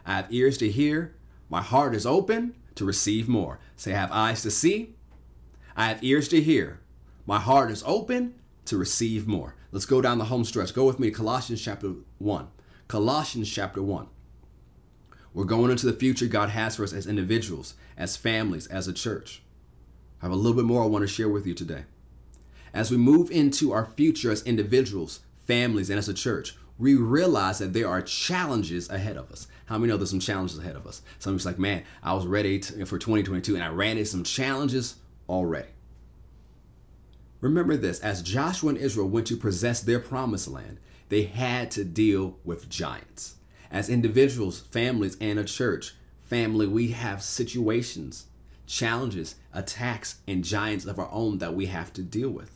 [0.05, 1.15] I have ears to hear,
[1.49, 3.59] my heart is open to receive more.
[3.77, 4.96] Say I have eyes to see,
[5.79, 6.81] I have ears to hear,
[7.27, 9.55] my heart is open to receive more.
[9.73, 10.73] Let's go down the home stretch.
[10.73, 12.49] Go with me to Colossians chapter 1.
[12.89, 14.07] Colossians chapter 1.
[15.35, 18.93] We're going into the future God has for us as individuals, as families, as a
[18.95, 19.43] church.
[20.23, 21.85] I have a little bit more I want to share with you today.
[22.73, 27.59] As we move into our future as individuals, families, and as a church, we realize
[27.59, 29.47] that there are challenges ahead of us.
[29.67, 31.03] How many know there's some challenges ahead of us?
[31.19, 34.97] Somebody's like, man, I was ready to, for 2022 and I ran into some challenges
[35.29, 35.69] already.
[37.41, 41.85] Remember this as Joshua and Israel went to possess their promised land, they had to
[41.85, 43.37] deal with giants.
[43.71, 48.27] As individuals, families, and a church, family, we have situations
[48.67, 52.51] challenges, attacks, and giants of our own that we have to deal with.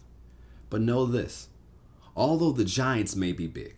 [0.68, 1.48] But know this
[2.16, 3.76] although the giants may be big,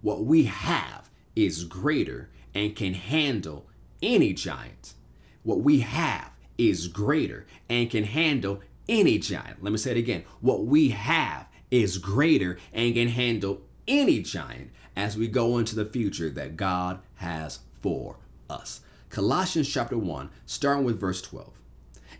[0.00, 3.66] what we have is greater and can handle
[4.00, 4.94] any giant.
[5.42, 9.62] What we have is greater and can handle any giant.
[9.62, 10.24] Let me say it again.
[10.40, 15.84] What we have is greater and can handle any giant as we go into the
[15.84, 18.16] future that God has for
[18.48, 18.80] us.
[19.10, 21.52] Colossians chapter 1, starting with verse 12.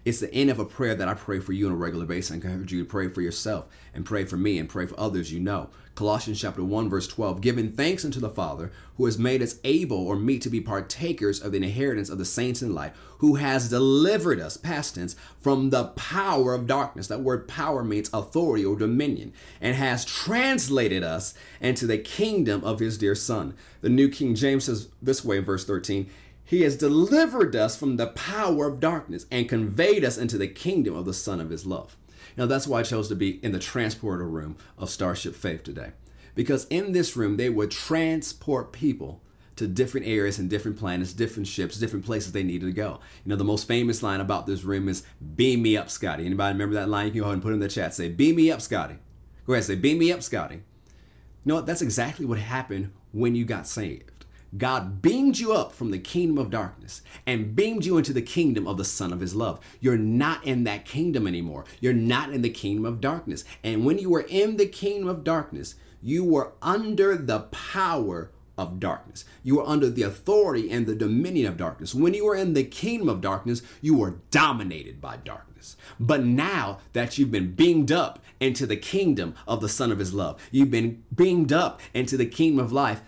[0.05, 2.33] It's the end of a prayer that I pray for you on a regular basis.
[2.33, 5.33] I encourage you to pray for yourself and pray for me and pray for others
[5.33, 5.71] you know.
[5.95, 10.07] Colossians chapter 1, verse 12, giving thanks unto the Father who has made us able
[10.07, 13.71] or meet to be partakers of the inheritance of the saints in light, who has
[13.71, 17.07] delivered us, past tense, from the power of darkness.
[17.07, 22.81] That word power means authority or dominion, and has translated us into the kingdom of
[22.81, 23.55] his dear Son.
[23.81, 26.11] The New King James says this way in verse 13
[26.47, 30.95] he has delivered us from the power of darkness and conveyed us into the kingdom
[30.95, 31.97] of the Son of His love.
[32.37, 35.93] Now, that's why I chose to be in the transporter room of Starship Faith today.
[36.35, 39.23] Because in this room, they would transport people
[39.57, 42.99] to different areas and different planets, different ships, different places they needed to go.
[43.25, 45.05] You know, the most famous line about this room is
[45.37, 47.07] "Beam me up, Scotty." Anybody remember that line?
[47.07, 47.95] You can go ahead and put it in the chat.
[47.95, 48.97] Say "Beam me up, Scotty."
[49.47, 50.63] Go ahead, say "Beam me up, Scotty." You
[51.45, 51.67] know what?
[51.67, 54.11] That's exactly what happened when you got saved.
[54.57, 58.67] God beamed you up from the kingdom of darkness and beamed you into the kingdom
[58.67, 59.59] of the Son of His love.
[59.81, 61.65] You're not in that kingdom anymore.
[61.81, 63.45] You're not in the kingdom of darkness.
[63.63, 68.79] And when you were in the kingdom of darkness, you were under the power of
[68.79, 69.25] darkness.
[69.43, 71.95] You were under the authority and the dominion of darkness.
[71.95, 75.77] When you were in the kingdom of darkness, you were dominated by darkness.
[75.99, 80.15] But now that you've been beamed up into the kingdom of the Son of His
[80.15, 83.01] love, you've been beamed up into the kingdom of life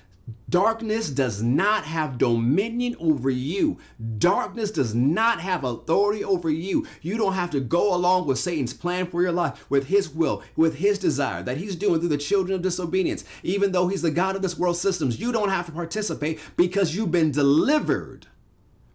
[0.49, 3.79] Darkness does not have dominion over you.
[4.19, 6.87] Darkness does not have authority over you.
[7.01, 10.43] You don't have to go along with Satan's plan for your life, with his will,
[10.57, 13.25] with his desire that he's doing through the children of disobedience.
[13.43, 16.95] Even though he's the God of this world systems, you don't have to participate because
[16.95, 18.27] you've been delivered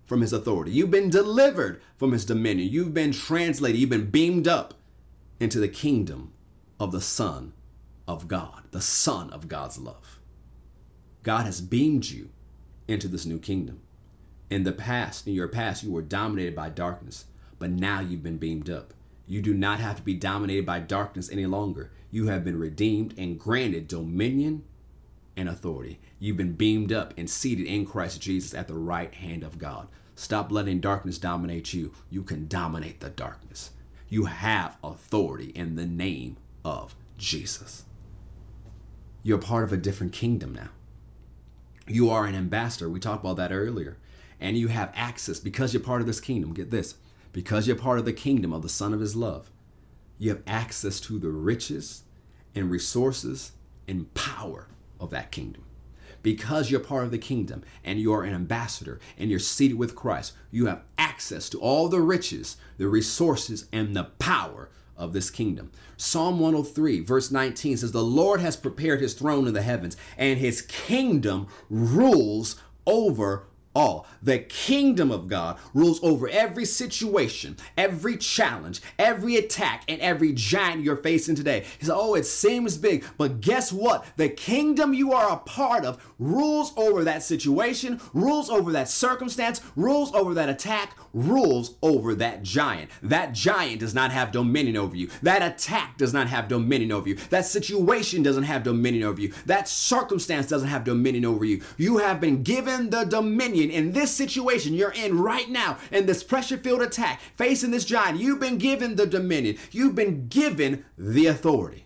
[0.06, 0.72] from his authority.
[0.72, 2.70] You've been delivered from his dominion.
[2.70, 4.74] You've been translated, you've been beamed up
[5.40, 6.34] into the kingdom
[6.80, 7.54] of the Son
[8.08, 10.21] of God, the Son of God's love.
[11.24, 12.30] God has beamed you
[12.88, 13.82] into this new kingdom.
[14.50, 17.26] In the past, in your past, you were dominated by darkness,
[17.60, 18.94] but now you've been beamed up.
[19.28, 21.92] You do not have to be dominated by darkness any longer.
[22.10, 24.64] You have been redeemed and granted dominion
[25.38, 26.00] and authority.
[26.20, 29.88] You've been beamed up and seated in Christ Jesus at the right hand of God.
[30.16, 31.94] Stop letting darkness dominate you.
[32.10, 33.72] You can dominate the darkness.
[34.10, 37.86] You have authority in the name of Jesus.
[39.24, 40.70] You're part of a different kingdom now.
[41.92, 42.90] You are an ambassador.
[42.90, 43.98] We talked about that earlier.
[44.40, 46.54] And you have access because you're part of this kingdom.
[46.54, 46.96] Get this
[47.34, 49.50] because you're part of the kingdom of the Son of His love,
[50.18, 52.04] you have access to the riches
[52.54, 53.54] and resources
[53.88, 54.68] and power
[55.00, 55.64] of that kingdom.
[56.24, 60.34] Because you're part of the kingdom and you're an ambassador and you're seated with Christ,
[60.52, 64.70] you have access to all the riches, the resources, and the power
[65.02, 65.72] of this kingdom.
[65.98, 70.40] Psalm 103, verse 19 says, The Lord has prepared his throne in the heavens, and
[70.40, 74.08] his kingdom rules over all.
[74.22, 80.84] The kingdom of God rules over every situation, every challenge, every attack, and every giant
[80.84, 81.66] you're facing today.
[81.80, 84.06] He said, Oh, it seems big, but guess what?
[84.18, 89.62] The kingdom you are a part of rules over that situation, rules over that circumstance,
[89.76, 92.90] rules over that attack, rules over that giant.
[93.02, 95.10] That giant does not have dominion over you.
[95.22, 97.16] That attack does not have dominion over you.
[97.30, 99.34] That situation doesn't have dominion over you.
[99.46, 101.62] That circumstance doesn't have dominion over you.
[101.78, 106.24] You have been given the dominion in this situation you're in right now, in this
[106.24, 108.20] pressure filled attack, facing this giant.
[108.20, 111.86] You've been given the dominion, you've been given the authority.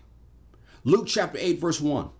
[0.84, 2.10] Luke chapter 8, verse 1.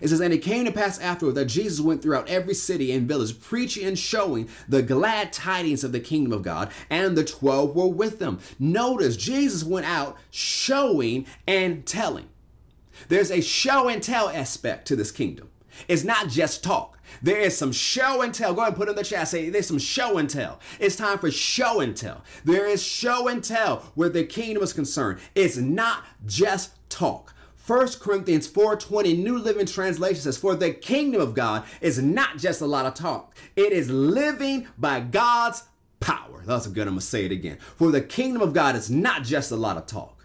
[0.00, 3.08] It says, And it came to pass afterward that Jesus went throughout every city and
[3.08, 7.74] village, preaching and showing the glad tidings of the kingdom of God, and the twelve
[7.74, 8.40] were with them.
[8.58, 12.28] Notice Jesus went out showing and telling.
[13.08, 15.50] There's a show and tell aspect to this kingdom.
[15.88, 16.98] It's not just talk.
[17.22, 18.54] There is some show and tell.
[18.54, 19.28] Go ahead and put in the chat.
[19.28, 20.60] Say there's some show and tell.
[20.78, 22.22] It's time for show and tell.
[22.44, 25.20] There is show and tell where the kingdom is concerned.
[25.34, 27.34] It's not just talk.
[27.66, 32.60] 1 Corinthians 4:20 New Living Translation says, "For the kingdom of God is not just
[32.60, 33.36] a lot of talk.
[33.54, 35.64] It is living by God's
[36.00, 36.88] power." That's good.
[36.88, 37.58] I'm gonna say it again.
[37.76, 40.19] For the kingdom of God is not just a lot of talk.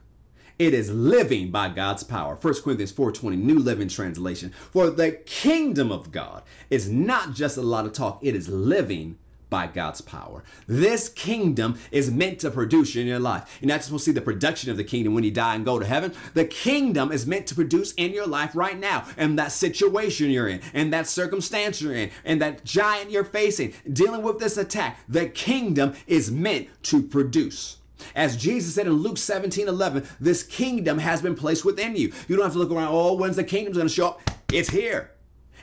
[0.58, 2.38] It is living by God's power.
[2.38, 4.54] 1 Corinthians 4:20 New Living Translation.
[4.72, 9.18] For the kingdom of God is not just a lot of talk, it is living
[9.50, 10.46] by God's power.
[10.66, 13.58] This kingdom is meant to produce in your life.
[13.60, 15.66] You're not just supposed to see the production of the kingdom when you die and
[15.66, 16.14] go to heaven.
[16.34, 20.48] The kingdom is meant to produce in your life right now, and that situation you're
[20.48, 25.00] in, and that circumstance you're in, and that giant you're facing, dealing with this attack.
[25.10, 27.78] The kingdom is meant to produce.
[28.16, 32.14] As Jesus said in Luke 17 11, this kingdom has been placed within you.
[32.28, 34.22] You don't have to look around, oh, when's the kingdom's gonna show up?
[34.52, 35.12] It's here.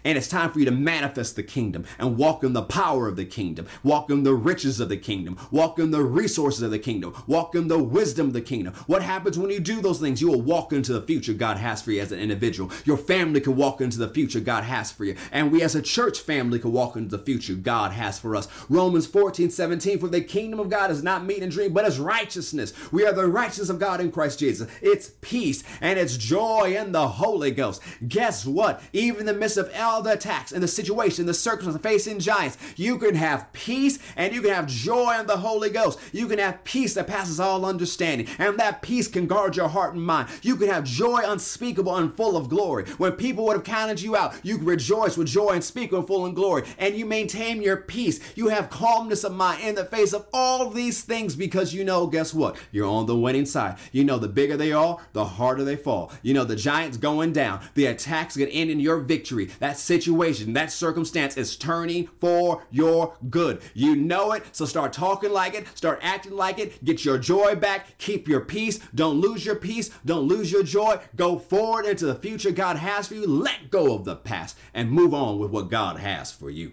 [0.04, 3.16] And it's time for you to manifest the kingdom and walk in the power of
[3.16, 6.78] the kingdom, walk in the riches of the kingdom, walk in the resources of the
[6.78, 8.74] kingdom, walk in the wisdom of the kingdom.
[8.86, 10.20] What happens when you do those things?
[10.20, 12.70] You will walk into the future God has for you as an individual.
[12.84, 15.16] Your family can walk into the future God has for you.
[15.30, 18.48] And we as a church family can walk into the future God has for us.
[18.68, 21.98] Romans 14, 17, for the kingdom of God is not meat and drink, but it's
[21.98, 22.72] righteousness.
[22.92, 24.68] We are the righteousness of God in Christ Jesus.
[24.80, 27.82] It's peace and it's joy in the Holy Ghost.
[28.06, 28.82] Guess what?
[28.92, 32.56] Even in the midst of all the attacks and the situation, the circumstances facing giants,
[32.76, 35.98] you can have peace and you can have joy in the Holy Ghost.
[36.12, 39.94] You can have peace that passes all understanding, and that peace can guard your heart
[39.94, 40.30] and mind.
[40.40, 42.84] You can have joy unspeakable and full of glory.
[42.96, 46.34] When people would have counted you out, you rejoice with joy unspeakable, and full in
[46.34, 48.18] glory, and you maintain your peace.
[48.34, 52.06] You have calmness of mind in the face of all these things because you know,
[52.06, 52.56] guess what?
[52.70, 53.78] You're on the winning side.
[53.90, 56.12] You know, the bigger they are, the harder they fall.
[56.22, 59.50] You know, the giants going down, the attacks gonna end in your victory.
[59.58, 63.62] That situation, that circumstance is turning for your good.
[63.74, 67.54] You know it, so start talking like it, start acting like it, get your joy
[67.54, 70.98] back, keep your peace, don't lose your peace, don't lose your joy.
[71.16, 73.26] Go forward into the future God has for you.
[73.26, 76.72] Let go of the past and move on with what God has for you.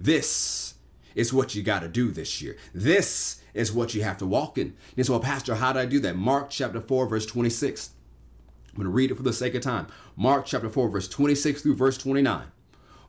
[0.00, 0.74] This
[1.14, 2.56] is what you got to do this year.
[2.74, 4.74] This is what you have to walk in.
[4.96, 6.16] And so, Pastor, how do I do that?
[6.16, 7.90] Mark chapter 4, verse 26.
[8.72, 9.86] I'm going to read it for the sake of time.
[10.16, 12.46] Mark chapter 4, verse 26 through verse 29.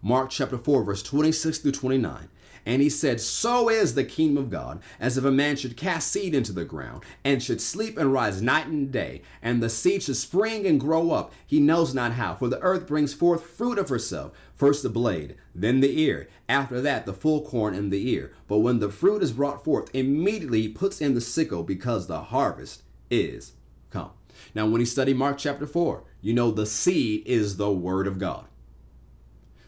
[0.02, 2.28] Mark chapter 4, verse 26 through 29.
[2.66, 6.12] And he said, So is the kingdom of God, as if a man should cast
[6.12, 10.04] seed into the ground, and should sleep and rise night and day, and the seed
[10.04, 12.36] should spring and grow up, he knows not how.
[12.36, 16.82] For the earth brings forth fruit of herself, first the blade, then the ear, after
[16.82, 18.34] that the full corn in the ear.
[18.50, 22.22] But when the fruit is brought forth, immediately he puts in the sickle, because the
[22.24, 23.54] harvest is
[23.90, 24.12] come.
[24.56, 28.20] Now, when you study Mark chapter 4, you know the seed is the word of
[28.20, 28.46] God.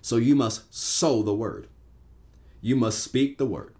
[0.01, 1.67] So you must sow the word.
[2.61, 3.75] You must speak the word.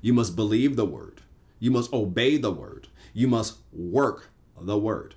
[0.00, 1.22] You must believe the word.
[1.58, 2.88] You must obey the word.
[3.12, 5.14] You must work the word.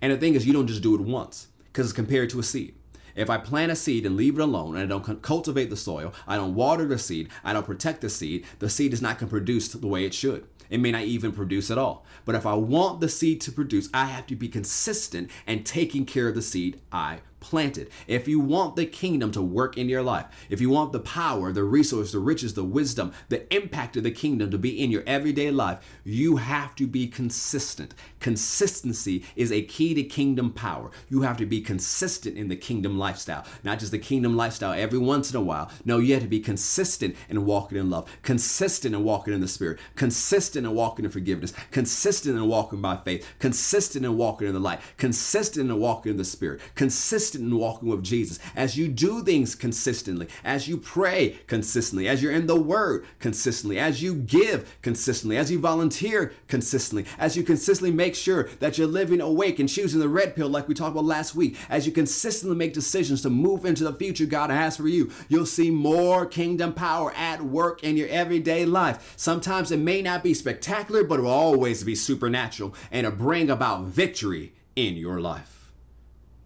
[0.00, 2.42] And the thing is, you don't just do it once because it's compared to a
[2.42, 2.74] seed.
[3.14, 6.12] If I plant a seed and leave it alone and I don't cultivate the soil,
[6.26, 9.28] I don't water the seed, I don't protect the seed, the seed is not going
[9.28, 10.46] to produce the way it should.
[10.70, 12.04] It may not even produce at all.
[12.24, 16.06] But if I want the seed to produce, I have to be consistent and taking
[16.06, 17.90] care of the seed I planted.
[18.06, 21.52] If you want the kingdom to work in your life, if you want the power,
[21.52, 25.02] the resource, the riches, the wisdom, the impact of the kingdom to be in your
[25.06, 27.94] everyday life, you have to be consistent.
[28.20, 30.90] Consistency is a key to kingdom power.
[31.08, 34.98] You have to be consistent in the kingdom lifestyle, not just the kingdom lifestyle every
[34.98, 35.70] once in a while.
[35.84, 39.48] No, you have to be consistent in walking in love, consistent in walking in the
[39.48, 44.54] spirit, consistent in walking in forgiveness, consistent in walking by faith, consistent in walking in
[44.54, 48.76] the light, consistent in walking in the spirit, consistent consistent in walking with Jesus, as
[48.76, 54.00] you do things consistently, as you pray consistently, as you're in the Word consistently, as
[54.00, 59.20] you give consistently, as you volunteer consistently, as you consistently make sure that you're living
[59.20, 62.56] awake and choosing the red pill, like we talked about last week, as you consistently
[62.56, 66.74] make decisions to move into the future God has for you, you'll see more kingdom
[66.74, 69.14] power at work in your everyday life.
[69.16, 73.50] Sometimes it may not be spectacular, but it will always be supernatural and it'll bring
[73.50, 75.55] about victory in your life.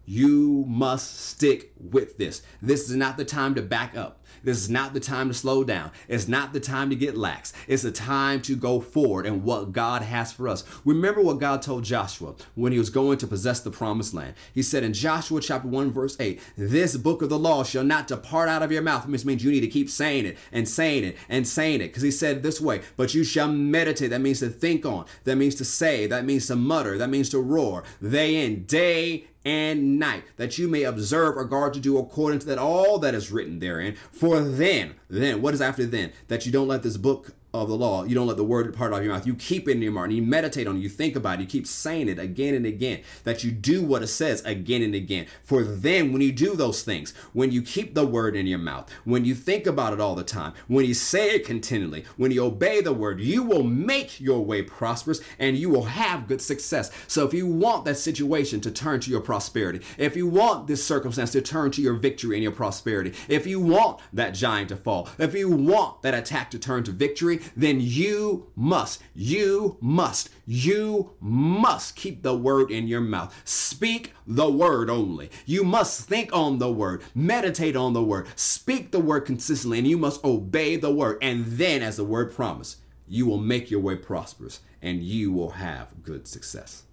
[0.05, 2.41] You must stick with this.
[2.61, 4.21] This is not the time to back up.
[4.43, 5.91] This is not the time to slow down.
[6.07, 7.53] It's not the time to get lax.
[7.67, 10.63] It's the time to go forward and what God has for us.
[10.83, 14.33] Remember what God told Joshua when he was going to possess the promised land.
[14.53, 18.07] He said in Joshua chapter 1, verse 8, This book of the law shall not
[18.07, 19.05] depart out of your mouth.
[19.07, 21.87] This means you need to keep saying it and saying it and saying it.
[21.87, 24.09] Because he said this way, but you shall meditate.
[24.09, 25.05] That means to think on.
[25.25, 26.07] That means to say.
[26.07, 26.97] That means to mutter.
[26.97, 27.83] That means to roar.
[28.01, 32.45] They in day and night, that you may observe or guard to do according to
[32.47, 33.95] that all that is written therein.
[34.11, 36.11] For then, then, what is after then?
[36.27, 38.03] That you don't let this book of the law.
[38.03, 39.27] You don't let the word depart out of your mouth.
[39.27, 40.13] You keep it in your mind.
[40.13, 40.79] You meditate on it.
[40.79, 41.41] You think about it.
[41.41, 43.01] You keep saying it again and again.
[43.23, 45.27] That you do what it says again and again.
[45.43, 48.89] For then, when you do those things, when you keep the word in your mouth,
[49.03, 52.43] when you think about it all the time, when you say it continually, when you
[52.45, 56.89] obey the word, you will make your way prosperous and you will have good success.
[57.07, 60.85] So if you want that situation to turn to your prosperity, if you want this
[60.85, 64.77] circumstance to turn to your victory and your prosperity, if you want that giant to
[64.77, 70.29] fall, if you want that attack to turn to victory, then you must, you must,
[70.45, 73.39] you must keep the word in your mouth.
[73.45, 75.29] Speak the word only.
[75.45, 79.87] You must think on the word, meditate on the word, speak the word consistently, and
[79.87, 81.17] you must obey the word.
[81.21, 82.77] And then, as the word promised,
[83.07, 86.83] you will make your way prosperous and you will have good success.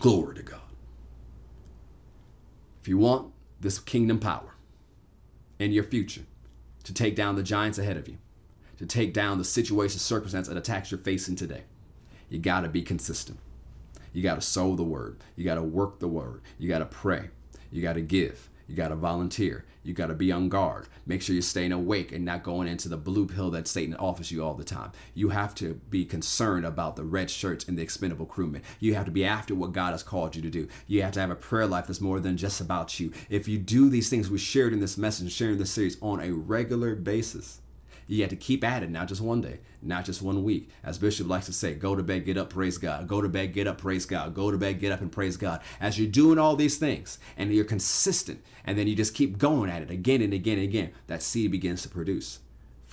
[0.00, 0.60] Glory to God.
[2.82, 4.54] If you want this kingdom power
[5.58, 6.22] in your future
[6.84, 8.18] to take down the giants ahead of you,
[8.78, 11.62] to take down the situation, circumstance, and attacks you're facing today.
[12.28, 13.38] You got to be consistent.
[14.12, 15.18] You got to sow the word.
[15.36, 16.40] You got to work the word.
[16.58, 17.30] You got to pray.
[17.70, 18.48] You got to give.
[18.66, 19.64] You got to volunteer.
[19.84, 20.88] You got to be on guard.
[21.06, 24.32] Make sure you're staying awake and not going into the blue pill that Satan offers
[24.32, 24.90] you all the time.
[25.14, 28.62] You have to be concerned about the red shirts and the expendable crewmen.
[28.80, 30.66] You have to be after what God has called you to do.
[30.88, 33.12] You have to have a prayer life that's more than just about you.
[33.30, 36.32] If you do these things we shared in this message, sharing this series on a
[36.32, 37.60] regular basis,
[38.06, 40.70] you have to keep at it, not just one day, not just one week.
[40.84, 43.08] As Bishop likes to say, go to bed, get up, praise God.
[43.08, 44.34] Go to bed, get up, praise God.
[44.34, 45.60] Go to bed, get up, and praise God.
[45.80, 49.70] As you're doing all these things and you're consistent, and then you just keep going
[49.70, 52.40] at it again and again and again, that seed begins to produce.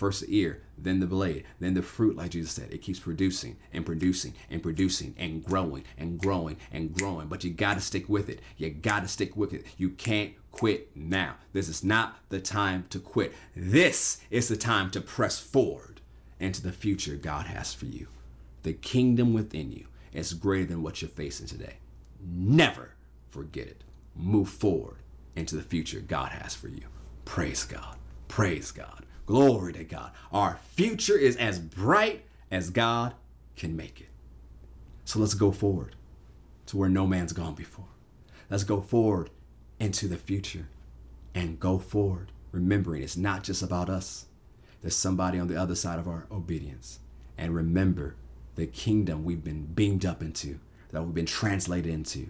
[0.03, 2.73] First the ear, then the blade, then the fruit, like Jesus said.
[2.73, 7.29] It keeps producing and producing and producing and growing and growing and growing.
[7.29, 8.41] But you got to stick with it.
[8.57, 9.65] You got to stick with it.
[9.77, 11.35] You can't quit now.
[11.53, 13.33] This is not the time to quit.
[13.55, 16.01] This is the time to press forward
[16.37, 18.07] into the future God has for you.
[18.63, 21.77] The kingdom within you is greater than what you're facing today.
[22.21, 22.95] Never
[23.29, 23.85] forget it.
[24.17, 24.97] Move forward
[25.37, 26.87] into the future God has for you.
[27.23, 27.95] Praise God.
[28.27, 29.02] Praise God.
[29.25, 30.11] Glory to God.
[30.31, 33.13] Our future is as bright as God
[33.55, 34.09] can make it.
[35.05, 35.95] So let's go forward
[36.67, 37.85] to where no man's gone before.
[38.49, 39.29] Let's go forward
[39.79, 40.67] into the future
[41.33, 44.25] and go forward remembering it's not just about us.
[44.81, 46.99] There's somebody on the other side of our obedience.
[47.37, 48.15] And remember
[48.55, 50.59] the kingdom we've been beamed up into,
[50.91, 52.27] that we've been translated into,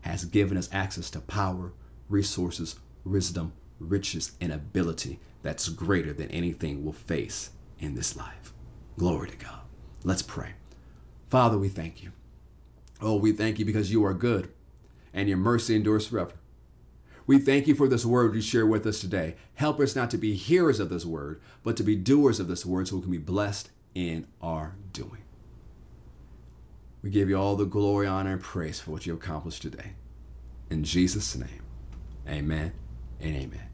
[0.00, 1.72] has given us access to power,
[2.08, 8.54] resources, wisdom, riches, and ability that's greater than anything we'll face in this life.
[8.98, 9.60] Glory to God.
[10.02, 10.54] Let's pray.
[11.28, 12.12] Father, we thank you.
[13.00, 14.48] Oh, we thank you because you are good
[15.12, 16.32] and your mercy endures forever.
[17.26, 19.36] We thank you for this word you share with us today.
[19.54, 22.64] Help us not to be hearers of this word, but to be doers of this
[22.64, 25.22] word so we can be blessed in our doing.
[27.02, 29.92] We give you all the glory, honor, and praise for what you accomplished today.
[30.70, 31.62] In Jesus' name,
[32.26, 32.72] amen
[33.20, 33.73] and amen.